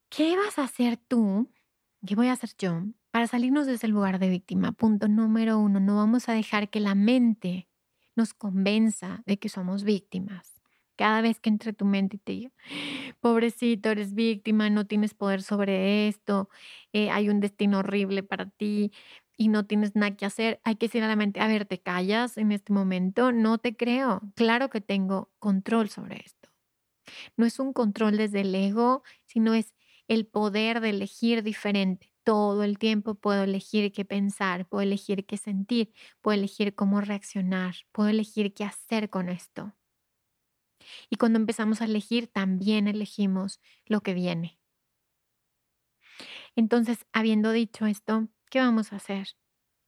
¿qué 0.09 0.35
vas 0.37 0.57
a 0.59 0.63
hacer 0.63 0.97
tú? 0.97 1.51
¿Qué 2.05 2.15
voy 2.15 2.27
a 2.27 2.33
hacer 2.33 2.51
yo 2.57 2.83
para 3.11 3.27
salirnos 3.27 3.67
de 3.67 3.73
ese 3.73 3.87
lugar 3.87 4.19
de 4.19 4.29
víctima? 4.29 4.71
Punto 4.71 5.07
número 5.07 5.59
uno, 5.59 5.79
no 5.79 5.95
vamos 5.97 6.29
a 6.29 6.33
dejar 6.33 6.69
que 6.69 6.79
la 6.79 6.95
mente 6.95 7.67
nos 8.15 8.33
convenza 8.33 9.21
de 9.25 9.37
que 9.37 9.49
somos 9.49 9.83
víctimas. 9.83 10.61
Cada 10.95 11.21
vez 11.21 11.39
que 11.39 11.49
entre 11.49 11.73
tu 11.73 11.85
mente 11.85 12.15
y 12.15 12.19
te 12.19 12.31
diga, 12.31 12.51
pobrecito, 13.19 13.91
eres 13.91 14.15
víctima, 14.15 14.69
no 14.71 14.87
tienes 14.87 15.13
poder 15.13 15.43
sobre 15.43 16.07
esto, 16.07 16.49
eh, 16.93 17.11
hay 17.11 17.29
un 17.29 17.39
destino 17.39 17.79
horrible 17.79 18.23
para 18.23 18.47
ti, 18.49 18.91
y 19.38 19.50
no 19.50 19.65
tienes 19.65 19.95
nada 19.95 20.15
que 20.17 20.26
hacer, 20.26 20.62
hay 20.63 20.76
que 20.76 20.88
decir 20.88 21.04
a 21.04 21.08
la 21.08 21.15
mente, 21.15 21.39
a 21.41 21.47
ver, 21.47 21.65
te 21.65 21.80
callas 21.82 22.38
en 22.38 22.52
este 22.52 22.73
momento, 22.73 23.32
no 23.32 23.58
te 23.60 23.76
creo. 23.78 24.21
Claro 24.36 24.69
que 24.69 24.82
tengo 24.82 25.32
control 25.39 25.89
sobre 25.89 26.21
esto. 26.26 26.50
No 27.38 27.45
es 27.45 27.60
un 27.60 27.73
control 27.73 28.17
desde 28.17 28.41
el 28.41 28.54
ego, 28.56 29.04
sino 29.26 29.54
es 29.54 29.73
el 30.08 30.26
poder 30.28 30.82
de 30.82 30.89
elegir 30.91 31.43
diferente. 31.43 32.12
todo 32.23 32.63
el 32.63 32.78
tiempo 32.78 33.15
puedo 33.15 33.43
elegir 33.43 33.91
qué 33.93 34.04
pensar, 34.06 34.67
puedo 34.67 34.82
elegir 34.84 35.26
qué 35.26 35.38
sentir, 35.38 35.93
puedo 36.21 36.38
elegir 36.38 36.76
cómo 36.76 37.00
reaccionar, 37.02 37.76
puedo 37.93 38.10
elegir 38.10 38.54
qué 38.54 38.65
hacer 38.65 39.10
con 39.10 39.30
esto. 39.30 39.73
Y 41.10 41.17
cuando 41.17 41.39
empezamos 41.39 41.82
a 41.82 41.86
elegir, 41.86 42.28
también 42.28 42.88
elegimos 42.88 43.60
lo 43.86 44.02
que 44.02 44.13
viene. 44.13 44.60
Entonces, 46.56 47.06
habiendo 47.13 47.52
dicho 47.52 47.86
esto, 47.86 48.28
¿qué 48.49 48.60
vamos 48.60 48.93
a 48.93 48.97
hacer? 48.97 49.29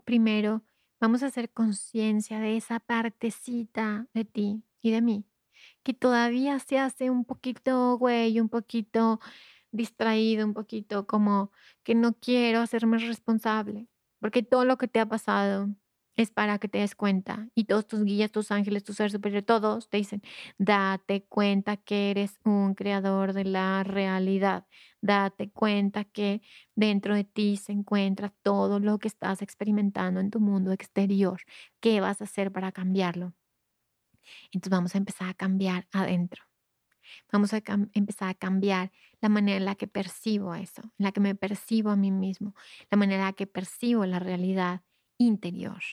Primero, 0.05 0.63
vamos 0.99 1.23
a 1.23 1.27
hacer 1.27 1.51
conciencia 1.51 2.39
de 2.39 2.57
esa 2.57 2.79
partecita 2.79 4.07
de 4.13 4.25
ti 4.25 4.63
y 4.81 4.91
de 4.91 5.01
mí, 5.01 5.25
que 5.83 5.93
todavía 5.93 6.59
se 6.59 6.79
hace 6.79 7.09
un 7.09 7.25
poquito 7.25 7.97
güey, 7.97 8.39
un 8.39 8.49
poquito 8.49 9.19
distraído, 9.71 10.45
un 10.45 10.53
poquito 10.53 11.07
como 11.07 11.51
que 11.83 11.95
no 11.95 12.13
quiero 12.13 12.61
hacerme 12.61 12.97
responsable, 12.99 13.87
porque 14.19 14.43
todo 14.43 14.65
lo 14.65 14.77
que 14.77 14.87
te 14.87 14.99
ha 14.99 15.07
pasado 15.07 15.69
es 16.15 16.31
para 16.31 16.59
que 16.59 16.67
te 16.67 16.79
des 16.79 16.95
cuenta 16.95 17.47
y 17.55 17.65
todos 17.65 17.87
tus 17.87 18.03
guías, 18.03 18.31
tus 18.31 18.51
ángeles, 18.51 18.83
tu 18.83 18.93
ser 18.93 19.11
superior, 19.11 19.43
todos 19.43 19.89
te 19.89 19.97
dicen, 19.97 20.21
date 20.57 21.23
cuenta 21.25 21.77
que 21.77 22.11
eres 22.11 22.39
un 22.43 22.75
creador 22.75 23.33
de 23.33 23.45
la 23.45 23.83
realidad, 23.83 24.67
date 25.01 25.49
cuenta 25.51 26.03
que 26.03 26.41
dentro 26.75 27.15
de 27.15 27.23
ti 27.23 27.57
se 27.57 27.71
encuentra 27.71 28.33
todo 28.43 28.79
lo 28.79 28.99
que 28.99 29.07
estás 29.07 29.41
experimentando 29.41 30.19
en 30.19 30.29
tu 30.31 30.39
mundo 30.39 30.71
exterior, 30.73 31.41
¿qué 31.79 32.01
vas 32.01 32.21
a 32.21 32.25
hacer 32.25 32.51
para 32.51 32.71
cambiarlo? 32.71 33.33
Entonces 34.51 34.71
vamos 34.71 34.95
a 34.95 34.97
empezar 34.97 35.29
a 35.29 35.33
cambiar 35.33 35.87
adentro. 35.91 36.43
Vamos 37.31 37.53
a 37.53 37.61
empezar 37.93 38.29
a 38.29 38.33
cambiar 38.33 38.91
la 39.21 39.29
manera 39.29 39.57
en 39.57 39.65
la 39.65 39.75
que 39.75 39.87
percibo 39.87 40.53
eso, 40.55 40.81
en 40.83 41.05
la 41.05 41.11
que 41.11 41.19
me 41.21 41.35
percibo 41.35 41.89
a 41.89 41.95
mí 41.95 42.11
mismo, 42.11 42.53
la 42.91 42.97
manera 42.97 43.21
en 43.21 43.25
la 43.27 43.33
que 43.33 43.47
percibo 43.47 44.05
la 44.05 44.19
realidad 44.19 44.81
interior. 45.19 45.83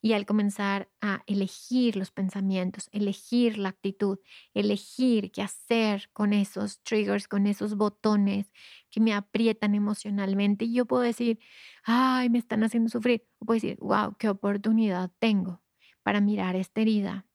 Y 0.00 0.12
al 0.14 0.26
comenzar 0.26 0.88
a 1.00 1.22
elegir 1.26 1.96
los 1.96 2.10
pensamientos, 2.10 2.88
elegir 2.92 3.58
la 3.58 3.70
actitud, 3.70 4.18
elegir 4.54 5.30
qué 5.32 5.42
hacer 5.42 6.10
con 6.12 6.32
esos 6.32 6.80
triggers, 6.82 7.28
con 7.28 7.46
esos 7.46 7.76
botones 7.76 8.50
que 8.90 9.00
me 9.00 9.12
aprietan 9.12 9.74
emocionalmente, 9.74 10.70
yo 10.70 10.86
puedo 10.86 11.02
decir, 11.02 11.38
ay, 11.84 12.30
me 12.30 12.38
están 12.38 12.62
haciendo 12.64 12.88
sufrir. 12.88 13.26
O 13.40 13.44
puedo 13.44 13.56
decir, 13.56 13.76
wow, 13.80 14.16
qué 14.18 14.28
oportunidad 14.30 15.10
tengo 15.18 15.62
para 16.02 16.20
mirar 16.20 16.56
esta 16.56 16.80
herida. 16.80 17.26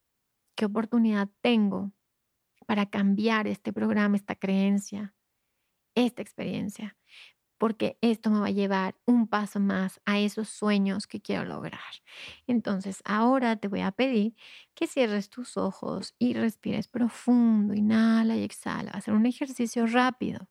Qué 0.55 0.65
oportunidad 0.65 1.29
tengo 1.41 1.91
para 2.65 2.89
cambiar 2.89 3.47
este 3.47 3.73
programa, 3.73 4.15
esta 4.15 4.35
creencia, 4.35 5.13
esta 5.95 6.21
experiencia, 6.21 6.97
porque 7.63 7.97
esto 8.01 8.29
me 8.29 8.41
va 8.41 8.47
a 8.47 8.51
llevar 8.51 8.97
un 9.05 9.25
paso 9.25 9.57
más 9.61 10.01
a 10.03 10.19
esos 10.19 10.49
sueños 10.49 11.07
que 11.07 11.21
quiero 11.21 11.45
lograr. 11.45 11.79
Entonces, 12.45 13.01
ahora 13.05 13.55
te 13.55 13.69
voy 13.69 13.79
a 13.79 13.93
pedir 13.93 14.35
que 14.75 14.85
cierres 14.85 15.29
tus 15.29 15.55
ojos 15.55 16.13
y 16.19 16.33
respires 16.33 16.89
profundo, 16.89 17.73
inhala 17.73 18.35
y 18.35 18.43
exhala. 18.43 18.91
Va 18.91 18.97
a 18.97 19.01
ser 19.01 19.13
un 19.13 19.25
ejercicio 19.25 19.87
rápido, 19.87 20.49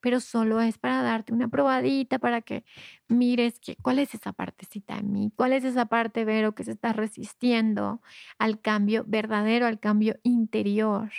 pero 0.00 0.20
solo 0.20 0.60
es 0.60 0.76
para 0.76 1.02
darte 1.02 1.32
una 1.32 1.48
probadita 1.48 2.18
para 2.18 2.42
que 2.42 2.66
mires 3.08 3.58
que, 3.58 3.76
cuál 3.76 3.98
es 3.98 4.14
esa 4.14 4.34
partecita 4.34 4.96
de 4.96 5.04
mí, 5.04 5.32
cuál 5.34 5.54
es 5.54 5.64
esa 5.64 5.86
parte, 5.86 6.26
Vero, 6.26 6.54
que 6.54 6.64
se 6.64 6.72
está 6.72 6.92
resistiendo 6.92 8.02
al 8.38 8.60
cambio 8.60 9.02
verdadero, 9.06 9.66
al 9.66 9.80
cambio 9.80 10.16
interior 10.24 11.10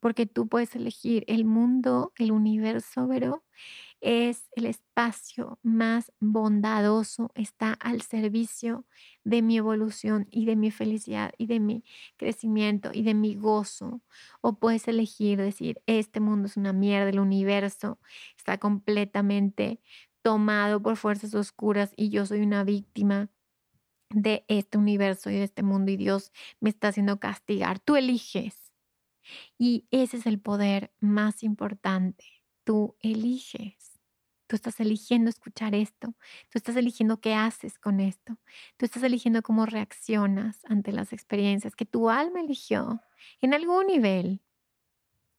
porque 0.00 0.26
tú 0.26 0.48
puedes 0.48 0.74
elegir 0.76 1.24
el 1.28 1.44
mundo, 1.44 2.12
el 2.16 2.32
universo, 2.32 3.06
pero 3.08 3.44
es 4.00 4.48
el 4.52 4.66
espacio 4.66 5.58
más 5.62 6.12
bondadoso, 6.20 7.30
está 7.34 7.74
al 7.74 8.00
servicio 8.02 8.86
de 9.24 9.42
mi 9.42 9.58
evolución 9.58 10.26
y 10.30 10.46
de 10.46 10.56
mi 10.56 10.70
felicidad 10.70 11.32
y 11.38 11.46
de 11.46 11.60
mi 11.60 11.84
crecimiento 12.16 12.90
y 12.94 13.02
de 13.02 13.14
mi 13.14 13.34
gozo. 13.34 14.00
O 14.40 14.58
puedes 14.58 14.88
elegir 14.88 15.38
decir, 15.38 15.82
este 15.86 16.20
mundo 16.20 16.46
es 16.46 16.56
una 16.56 16.72
mierda, 16.72 17.10
el 17.10 17.20
universo 17.20 17.98
está 18.36 18.58
completamente 18.58 19.80
tomado 20.22 20.82
por 20.82 20.96
fuerzas 20.96 21.34
oscuras 21.34 21.92
y 21.96 22.10
yo 22.10 22.26
soy 22.26 22.40
una 22.40 22.64
víctima 22.64 23.30
de 24.10 24.44
este 24.48 24.78
universo 24.78 25.30
y 25.30 25.34
de 25.34 25.44
este 25.44 25.62
mundo 25.62 25.92
y 25.92 25.96
Dios 25.96 26.32
me 26.60 26.70
está 26.70 26.88
haciendo 26.88 27.20
castigar. 27.20 27.78
Tú 27.80 27.96
eliges 27.96 28.59
y 29.58 29.86
ese 29.90 30.18
es 30.18 30.26
el 30.26 30.40
poder 30.40 30.92
más 31.00 31.42
importante. 31.42 32.24
Tú 32.64 32.96
eliges. 33.00 33.98
Tú 34.46 34.56
estás 34.56 34.80
eligiendo 34.80 35.30
escuchar 35.30 35.74
esto. 35.74 36.08
Tú 36.48 36.58
estás 36.58 36.74
eligiendo 36.76 37.20
qué 37.20 37.34
haces 37.34 37.78
con 37.78 38.00
esto. 38.00 38.36
Tú 38.76 38.84
estás 38.84 39.02
eligiendo 39.04 39.42
cómo 39.42 39.64
reaccionas 39.64 40.64
ante 40.64 40.92
las 40.92 41.12
experiencias 41.12 41.76
que 41.76 41.86
tu 41.86 42.10
alma 42.10 42.40
eligió 42.40 43.00
en 43.40 43.54
algún 43.54 43.86
nivel. 43.86 44.42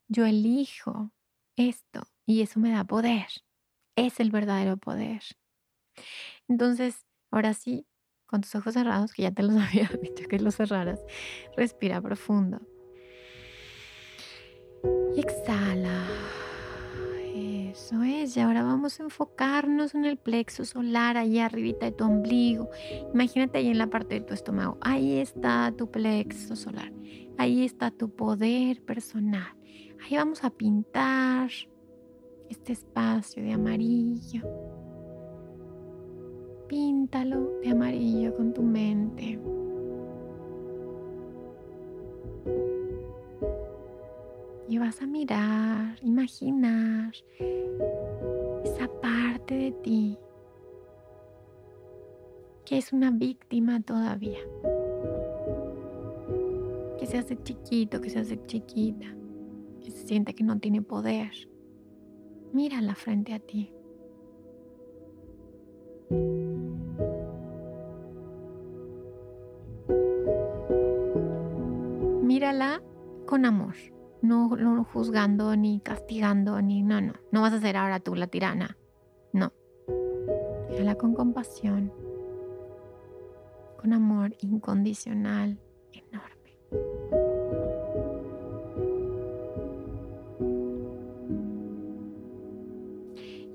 Yo 0.08 0.26
elijo 0.26 1.12
esto 1.58 2.08
y 2.26 2.42
eso 2.42 2.60
me 2.60 2.72
da 2.72 2.86
poder. 2.86 3.28
Es 3.98 4.20
el 4.20 4.32
verdadero 4.32 4.78
poder. 4.78 5.22
Entonces, 6.48 7.06
ahora 7.32 7.54
sí, 7.54 7.86
con 8.26 8.42
tus 8.42 8.56
ojos 8.56 8.74
cerrados, 8.74 9.14
que 9.14 9.24
ya 9.24 9.32
te 9.32 9.44
los 9.44 9.56
había 9.62 9.90
dicho 10.02 10.28
que 10.30 10.40
los 10.40 10.56
cerraras, 10.56 11.02
respira 11.58 12.02
profundo. 12.02 12.62
Y 15.16 15.20
exhala. 15.20 16.06
Eso 17.72 18.04
es. 18.04 18.36
Y 18.36 18.40
ahora 18.40 18.64
vamos 18.64 19.00
a 19.00 19.04
enfocarnos 19.04 19.96
en 19.96 20.06
el 20.06 20.18
plexo 20.18 20.66
solar, 20.66 21.16
ahí 21.18 21.40
arribita 21.40 21.86
de 21.86 21.94
tu 21.94 22.04
ombligo. 22.04 22.70
Imagínate 23.14 23.60
ahí 23.60 23.68
en 23.68 23.78
la 23.78 23.88
parte 23.88 24.16
de 24.16 24.22
tu 24.22 24.34
estómago. 24.34 24.78
Ahí 24.82 25.20
está 25.20 25.74
tu 25.78 25.90
plexo 25.90 26.56
solar. 26.56 26.92
Ahí 27.38 27.64
está 27.64 27.92
tu 27.92 28.10
poder 28.10 28.82
personal. 28.82 29.56
Ahí 30.04 30.18
vamos 30.18 30.44
a 30.44 30.50
pintar 30.50 31.50
este 32.50 32.74
espacio 32.74 33.42
de 33.42 33.54
amarillo. 33.54 34.42
Píntalo 36.68 37.60
de 37.62 37.70
amarillo 37.70 38.36
con 38.36 38.54
tu 38.54 38.62
mente. 38.62 39.40
Y 44.72 44.78
vas 44.78 45.02
a 45.02 45.06
mirar, 45.06 46.00
imaginar 46.02 47.12
esa 48.64 48.88
parte 49.02 49.54
de 49.54 49.72
ti 49.74 50.18
que 52.64 52.78
es 52.78 52.94
una 52.94 53.12
víctima 53.12 53.82
todavía, 53.82 54.40
que 56.98 57.06
se 57.06 57.18
hace 57.18 57.36
chiquito, 57.44 58.00
que 58.00 58.10
se 58.10 58.20
hace 58.20 58.42
chiquita, 58.46 59.14
que 59.82 59.92
se 59.92 60.08
siente 60.08 60.34
que 60.34 60.46
no 60.46 60.58
tiene 60.58 60.82
poder. 60.82 61.32
Mírala 62.54 62.96
frente 62.96 63.34
a 63.34 63.40
ti. 63.40 63.74
Mírala 72.24 72.82
con 73.26 73.44
amor 73.44 73.76
no, 74.22 74.56
no 74.56 74.84
juzgando 74.84 75.56
ni 75.56 75.80
castigando 75.80 76.62
ni 76.62 76.84
no, 76.84 77.02
no, 77.02 77.14
no 77.32 77.42
vas 77.42 77.54
a 77.54 77.60
ser 77.60 77.78
ahora 77.78 78.00
tú 78.00 78.16
la 78.16 78.28
tirana, 78.28 78.78
no. 79.34 79.52
Mírala 80.70 80.96
con 80.96 81.14
compasión, 81.14 81.92
con 83.78 83.94
amor 83.94 84.36
incondicional 84.42 85.60
enorme. 85.92 86.58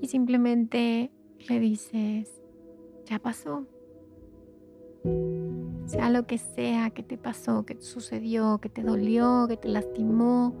Y 0.01 0.07
simplemente 0.07 1.11
le 1.49 1.59
dices, 1.59 2.41
ya 3.05 3.19
pasó, 3.19 3.65
sea 5.87 6.09
lo 6.09 6.27
que 6.27 6.37
sea 6.37 6.89
que 6.89 7.01
te 7.01 7.17
pasó, 7.17 7.65
que 7.65 7.73
te 7.75 7.83
sucedió, 7.83 8.59
que 8.59 8.69
te 8.69 8.83
dolió, 8.83 9.47
que 9.47 9.55
te 9.55 9.69
lastimó, 9.69 10.53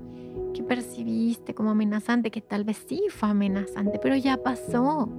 que 0.53 0.63
percibiste 0.63 1.53
como 1.53 1.71
amenazante, 1.71 2.31
que 2.31 2.39
tal 2.41 2.63
vez 2.63 2.83
sí 2.87 3.03
fue 3.09 3.29
amenazante, 3.29 3.99
pero 4.01 4.15
ya 4.15 4.37
pasó. 4.37 5.09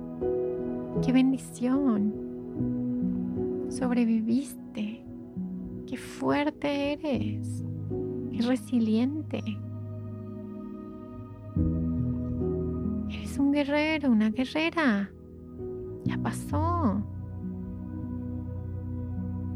Qué 1.04 1.12
bendición. 1.12 2.14
Sobreviviste. 3.68 5.04
Qué 5.86 5.96
fuerte 5.96 6.92
eres. 6.92 7.64
Qué 8.32 8.42
resiliente. 8.42 9.42
Eres 13.10 13.38
un 13.38 13.52
guerrero, 13.52 14.10
una 14.10 14.30
guerrera. 14.30 15.10
Ya 16.04 16.16
pasó 16.16 17.04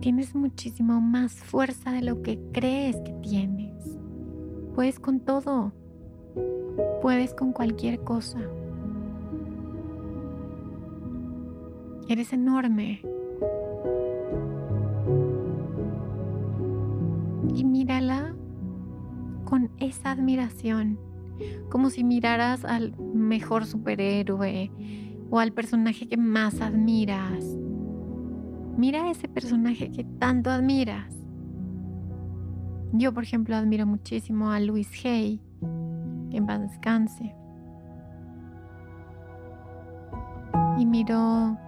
tienes 0.02 0.34
muchísimo 0.34 1.00
más 1.00 1.32
fuerza 1.32 1.92
de 1.92 2.02
lo 2.02 2.22
que 2.22 2.36
crees 2.52 2.96
que 3.02 3.12
tienes. 3.22 3.96
Puedes 4.74 4.98
con 4.98 5.20
todo. 5.20 5.72
Puedes 7.00 7.34
con 7.34 7.52
cualquier 7.52 8.00
cosa. 8.00 8.40
Eres 12.08 12.32
enorme. 12.32 13.00
Y 17.54 17.64
mírala 17.64 18.34
con 19.44 19.70
esa 19.78 20.10
admiración, 20.10 20.98
como 21.70 21.90
si 21.90 22.02
miraras 22.02 22.64
al 22.64 22.96
mejor 22.98 23.66
superhéroe 23.66 24.72
o 25.30 25.38
al 25.38 25.52
personaje 25.52 26.08
que 26.08 26.16
más 26.16 26.60
admiras. 26.60 27.61
Mira 28.76 29.04
a 29.04 29.10
ese 29.10 29.28
personaje 29.28 29.90
que 29.90 30.04
tanto 30.04 30.50
admiras. 30.50 31.14
Yo, 32.92 33.12
por 33.12 33.22
ejemplo, 33.22 33.56
admiro 33.56 33.86
muchísimo 33.86 34.50
a 34.50 34.60
Luis 34.60 34.90
Hay, 35.04 35.40
en 36.30 36.46
paz 36.46 36.60
descanse. 36.60 37.34
Y 40.78 40.86
miro 40.86 41.58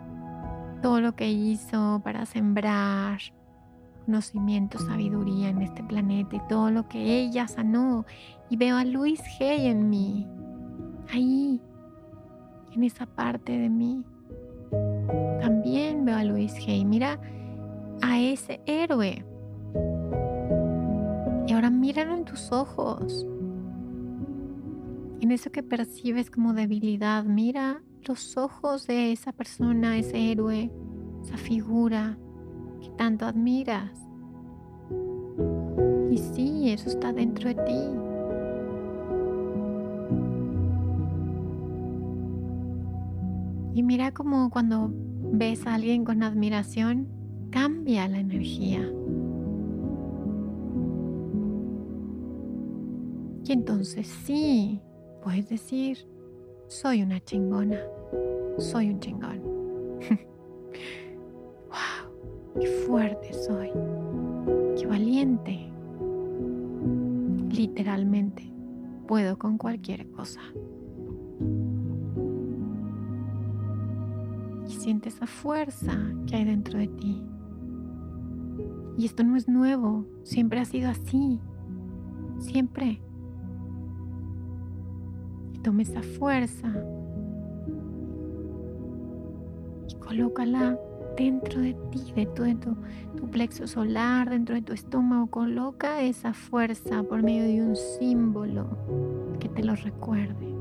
todo 0.83 1.01
lo 1.01 1.15
que 1.15 1.31
hizo 1.31 2.01
para 2.05 2.27
sembrar 2.27 3.21
conocimiento, 4.05 4.79
sabiduría 4.79 5.49
en 5.49 5.63
este 5.63 5.83
planeta 5.83 6.37
y 6.37 6.41
todo 6.49 6.71
lo 6.71 6.89
que 6.89 7.21
ella 7.21 7.49
sanó. 7.49 8.05
Y 8.51 8.57
veo 8.57 8.77
a 8.77 8.85
Luis 8.85 9.21
Hay 9.41 9.67
en 9.67 9.89
mí, 9.89 10.27
ahí, 11.13 11.61
en 12.73 12.85
esa 12.85 13.07
parte 13.07 13.53
de 13.59 13.71
mí. 13.71 14.05
También 15.45 16.07
veo 16.07 16.17
a 16.17 16.25
Luis 16.25 16.55
Hay. 16.67 16.87
Mira 16.87 17.21
a 18.01 18.19
ese 18.19 18.63
héroe. 18.65 19.23
Y 21.47 21.53
ahora 21.53 21.69
míralo 21.69 22.15
en 22.15 22.25
tus 22.25 22.51
ojos. 22.51 23.27
En 25.21 25.31
eso 25.31 25.53
que 25.53 25.63
percibes 25.63 26.31
como 26.31 26.55
debilidad, 26.55 27.25
mira 27.25 27.83
los 28.05 28.39
ojos 28.39 28.87
de 28.87 29.13
esa 29.13 29.33
persona, 29.33 29.99
ese 29.99 30.33
héroe, 30.33 30.73
esa 31.23 31.37
figura 31.37 32.17
que 32.81 32.89
tanto 32.97 33.27
admiras. 33.27 33.93
Y 36.11 36.17
sí, 36.17 36.71
eso 36.71 36.89
está 36.89 37.13
dentro 37.13 37.51
de 37.51 37.55
ti. 37.57 37.81
Y 43.75 43.83
mira 43.83 44.11
como 44.13 44.49
cuando 44.49 44.91
ves 45.39 45.67
a 45.67 45.75
alguien 45.75 46.05
con 46.05 46.23
admiración, 46.23 47.09
cambia 47.51 48.09
la 48.09 48.19
energía. 48.19 48.81
Y 53.47 53.53
entonces 53.53 54.07
sí, 54.07 54.81
puedes 55.23 55.49
decir, 55.49 55.99
soy 56.69 57.03
una 57.03 57.21
chingona, 57.21 57.81
soy 58.59 58.91
un 58.91 59.01
chingón. 59.01 59.41
¡Wow! 61.69 62.61
¡Qué 62.61 62.67
fuerte 62.87 63.33
soy! 63.33 63.71
¡Qué 64.79 64.87
valiente! 64.87 65.69
Literalmente, 67.51 68.51
puedo 69.07 69.37
con 69.39 69.59
cualquier 69.59 70.11
cosa. 70.11 70.41
Siente 74.85 75.09
esa 75.09 75.27
fuerza 75.27 75.99
que 76.27 76.37
hay 76.37 76.45
dentro 76.45 76.79
de 76.79 76.89
ti. 76.89 77.23
Y 78.99 79.07
esto 79.07 79.25
no 79.25 79.35
es 79.35 79.49
nuevo, 79.49 80.05
siempre 80.25 80.61
ha 80.61 80.67
sido 80.67 80.91
así. 80.91 81.41
Siempre 82.39 83.01
tome 85.63 85.85
esa 85.85 86.03
fuerza 86.03 86.69
y 89.89 89.95
colócala 89.95 90.79
dentro 91.17 91.63
de 91.63 91.73
ti, 91.91 92.13
dentro 92.15 92.45
de 92.45 92.55
tu, 92.57 92.77
tu 93.17 93.31
plexo 93.31 93.67
solar, 93.67 94.29
dentro 94.29 94.55
de 94.55 94.61
tu 94.61 94.75
estómago. 94.75 95.29
Coloca 95.29 96.03
esa 96.03 96.35
fuerza 96.35 97.03
por 97.05 97.23
medio 97.23 97.45
de 97.45 97.63
un 97.63 97.75
símbolo 97.75 98.67
que 99.41 99.49
te 99.49 99.65
lo 99.65 99.75
recuerde. 99.77 100.54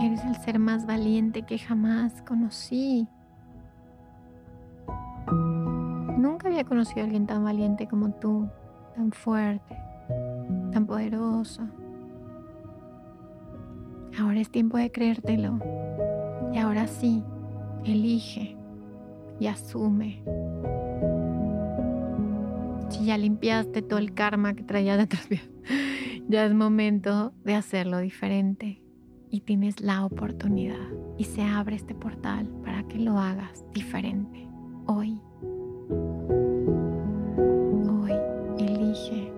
Eres 0.00 0.24
el 0.24 0.36
ser 0.36 0.58
más 0.58 0.86
valiente 0.86 1.42
que 1.42 1.58
jamás 1.58 2.22
conocí. 2.22 3.08
Nunca 6.16 6.48
había 6.48 6.64
conocido 6.64 7.00
a 7.00 7.04
alguien 7.04 7.26
tan 7.26 7.42
valiente 7.44 7.88
como 7.88 8.10
tú, 8.10 8.48
tan 8.94 9.10
fuerte, 9.12 9.76
tan 10.72 10.86
poderoso. 10.86 11.62
Ahora 14.18 14.40
es 14.40 14.50
tiempo 14.50 14.76
de 14.76 14.92
creértelo. 14.92 15.58
Y 16.52 16.58
ahora 16.58 16.86
sí, 16.86 17.24
elige 17.84 18.56
y 19.40 19.46
asume 19.46 20.22
si 22.88 23.04
ya 23.04 23.18
limpiaste 23.18 23.82
todo 23.82 23.98
el 23.98 24.14
karma 24.14 24.54
que 24.54 24.62
traía 24.62 24.96
detrás, 24.96 25.28
ya 26.28 26.44
es 26.44 26.54
momento 26.54 27.32
de 27.44 27.54
hacerlo 27.54 27.98
diferente. 27.98 28.82
Y 29.28 29.40
tienes 29.40 29.80
la 29.80 30.04
oportunidad. 30.04 30.88
Y 31.18 31.24
se 31.24 31.42
abre 31.42 31.76
este 31.76 31.94
portal 31.94 32.48
para 32.64 32.84
que 32.84 32.98
lo 32.98 33.18
hagas 33.18 33.64
diferente. 33.74 34.48
Hoy. 34.86 35.20
Hoy 37.88 38.12
elige 38.58 39.32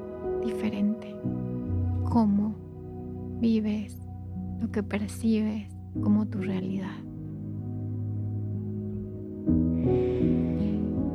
diferente. 0.45 1.17
Cómo 2.05 2.55
vives 3.41 3.99
lo 4.61 4.71
que 4.71 4.83
percibes 4.83 5.69
como 6.03 6.27
tu 6.27 6.39
realidad. 6.39 6.97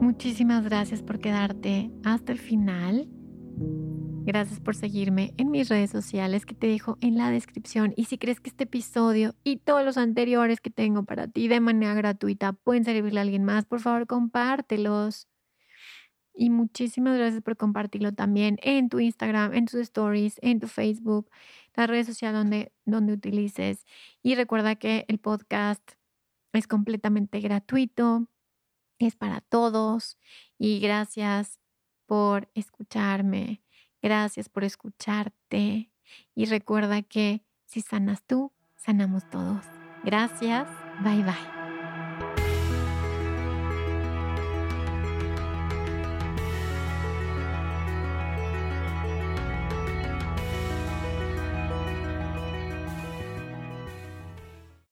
Muchísimas 0.01 0.63
gracias 0.63 1.01
por 1.01 1.19
quedarte 1.19 1.91
hasta 2.03 2.31
el 2.31 2.39
final. 2.39 3.07
Gracias 4.25 4.59
por 4.59 4.75
seguirme 4.75 5.33
en 5.38 5.51
mis 5.51 5.67
redes 5.69 5.91
sociales 5.91 6.45
que 6.45 6.55
te 6.55 6.67
dejo 6.67 6.97
en 7.01 7.17
la 7.17 7.29
descripción. 7.29 7.93
Y 7.97 8.05
si 8.05 8.17
crees 8.17 8.39
que 8.39 8.49
este 8.49 8.63
episodio 8.63 9.36
y 9.43 9.57
todos 9.57 9.83
los 9.83 9.97
anteriores 9.97 10.62
que 10.62 10.69
tengo 10.69 11.03
para 11.03 11.27
ti 11.27 11.47
de 11.47 11.59
manera 11.59 11.93
gratuita 11.93 12.53
pueden 12.53 12.86
servirle 12.86 13.19
a 13.19 13.23
alguien 13.23 13.43
más, 13.43 13.65
por 13.65 13.81
favor 13.81 14.07
compártelos. 14.07 15.27
Y 16.33 16.49
muchísimas 16.49 17.17
gracias 17.17 17.43
por 17.43 17.57
compartirlo 17.57 18.13
también 18.13 18.57
en 18.63 18.89
tu 18.89 18.99
Instagram, 18.99 19.53
en 19.53 19.65
tus 19.65 19.81
stories, 19.81 20.39
en 20.41 20.59
tu 20.59 20.67
Facebook, 20.67 21.29
las 21.75 21.88
redes 21.89 22.07
sociales 22.07 22.39
donde, 22.39 22.71
donde 22.86 23.13
utilices. 23.13 23.86
Y 24.23 24.36
recuerda 24.36 24.75
que 24.75 25.05
el 25.07 25.19
podcast 25.19 25.83
es 26.53 26.67
completamente 26.67 27.39
gratuito 27.39 28.27
es 28.99 29.15
para 29.15 29.41
todos 29.41 30.17
y 30.57 30.79
gracias 30.79 31.59
por 32.05 32.49
escucharme, 32.53 33.62
gracias 34.03 34.49
por 34.49 34.63
escucharte 34.63 35.89
y 36.35 36.45
recuerda 36.45 37.01
que 37.01 37.41
si 37.65 37.81
sanas 37.81 38.21
tú, 38.23 38.51
sanamos 38.75 39.27
todos. 39.31 39.65
Gracias, 40.03 40.67
bye 41.03 41.23
bye. 41.23 41.62